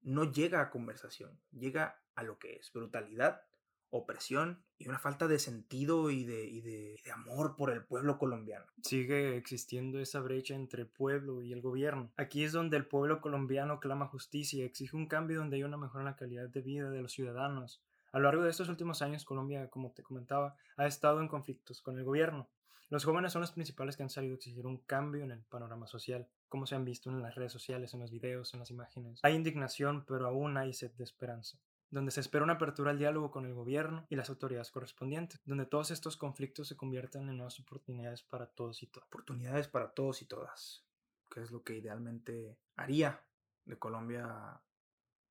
No 0.00 0.30
llega 0.30 0.60
a 0.60 0.70
conversación, 0.70 1.38
llega 1.52 2.02
a 2.14 2.22
lo 2.22 2.38
que 2.38 2.56
es 2.56 2.72
brutalidad 2.72 3.42
opresión 3.90 4.62
y 4.78 4.88
una 4.88 4.98
falta 4.98 5.26
de 5.26 5.38
sentido 5.38 6.10
y 6.10 6.24
de, 6.24 7.00
amor 7.12 7.56
por 7.56 7.70
el 7.70 7.84
pueblo 7.84 8.18
colombiano. 8.18 8.66
Sigue 8.82 9.36
existiendo 9.36 9.98
esa 9.98 10.20
brecha 10.20 10.54
entre 10.54 10.82
el 10.82 10.88
pueblo 10.88 11.42
y 11.42 11.52
el 11.52 11.60
gobierno. 11.60 12.10
Aquí 12.16 12.44
es 12.44 12.52
donde 12.52 12.76
el 12.76 12.86
pueblo 12.86 13.20
colombiano 13.20 13.80
clama 13.80 14.06
justicia, 14.06 14.60
y 14.60 14.66
exige 14.66 14.96
un 14.96 15.06
cambio 15.06 15.38
donde 15.38 15.56
haya 15.56 15.66
una 15.66 15.76
mejora 15.76 16.02
en 16.02 16.06
la 16.06 16.16
calidad 16.16 16.48
de 16.48 16.60
vida 16.60 16.90
de 16.90 17.02
los 17.02 17.12
ciudadanos. 17.12 17.82
A 18.12 18.18
lo 18.18 18.24
largo 18.24 18.42
de 18.42 18.50
estos 18.50 18.68
últimos 18.68 19.02
años, 19.02 19.24
Colombia, 19.24 19.68
como 19.68 19.92
te 19.92 20.02
comentaba, 20.02 20.56
ha 20.76 20.86
estado 20.86 21.20
en 21.20 21.28
conflictos 21.28 21.82
con 21.82 21.98
el 21.98 22.04
gobierno. 22.04 22.48
Los 22.90 23.04
jóvenes 23.04 23.32
son 23.32 23.42
los 23.42 23.52
principales 23.52 23.96
que 23.96 24.02
han 24.02 24.08
salido 24.08 24.32
a 24.32 24.36
exigir 24.36 24.66
un 24.66 24.78
cambio 24.78 25.22
en 25.22 25.30
el 25.30 25.42
panorama 25.42 25.86
social, 25.86 26.26
como 26.48 26.66
se 26.66 26.74
han 26.74 26.86
visto 26.86 27.10
en 27.10 27.20
las 27.20 27.34
redes 27.34 27.52
sociales, 27.52 27.92
en 27.92 28.00
los 28.00 28.10
videos, 28.10 28.54
en 28.54 28.60
las 28.60 28.70
imágenes. 28.70 29.20
Hay 29.22 29.34
indignación, 29.34 30.04
pero 30.06 30.26
aún 30.26 30.56
hay 30.56 30.72
sed 30.72 30.90
de 30.92 31.04
esperanza 31.04 31.58
donde 31.90 32.10
se 32.10 32.20
espera 32.20 32.44
una 32.44 32.54
apertura 32.54 32.90
al 32.90 32.98
diálogo 32.98 33.30
con 33.30 33.46
el 33.46 33.54
gobierno 33.54 34.06
y 34.10 34.16
las 34.16 34.28
autoridades 34.28 34.70
correspondientes, 34.70 35.40
donde 35.44 35.66
todos 35.66 35.90
estos 35.90 36.16
conflictos 36.16 36.68
se 36.68 36.76
conviertan 36.76 37.28
en 37.28 37.36
nuevas 37.36 37.58
oportunidades 37.60 38.22
para 38.22 38.46
todos 38.46 38.82
y 38.82 38.86
todas. 38.86 39.06
Oportunidades 39.08 39.68
para 39.68 39.92
todos 39.92 40.20
y 40.22 40.26
todas, 40.26 40.84
que 41.30 41.40
es 41.40 41.50
lo 41.50 41.62
que 41.62 41.76
idealmente 41.76 42.58
haría 42.76 43.24
de 43.64 43.78
Colombia 43.78 44.60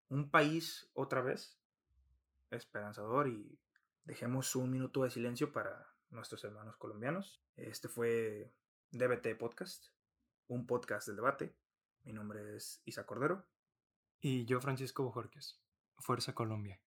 un 0.10 0.30
país 0.30 0.90
otra 0.94 1.22
vez 1.22 1.60
esperanzador 2.50 3.28
y 3.28 3.60
dejemos 4.06 4.56
un 4.56 4.72
minuto 4.72 5.04
de 5.04 5.12
silencio 5.12 5.52
para 5.52 5.94
nuestros 6.10 6.44
hermanos 6.44 6.78
colombianos. 6.78 7.44
Este 7.56 7.88
fue 7.88 8.54
DBT 8.92 9.38
Podcast, 9.38 9.88
un 10.48 10.66
podcast 10.66 11.08
del 11.08 11.18
debate. 11.18 11.56
Mi 12.04 12.14
nombre 12.14 12.56
es 12.56 12.82
Isa 12.86 13.06
Cordero. 13.06 13.46
Y 14.22 14.46
yo, 14.46 14.62
Francisco 14.62 15.04
Bojorques. 15.04 15.60
Fuerza 16.00 16.34
Colombia. 16.34 16.80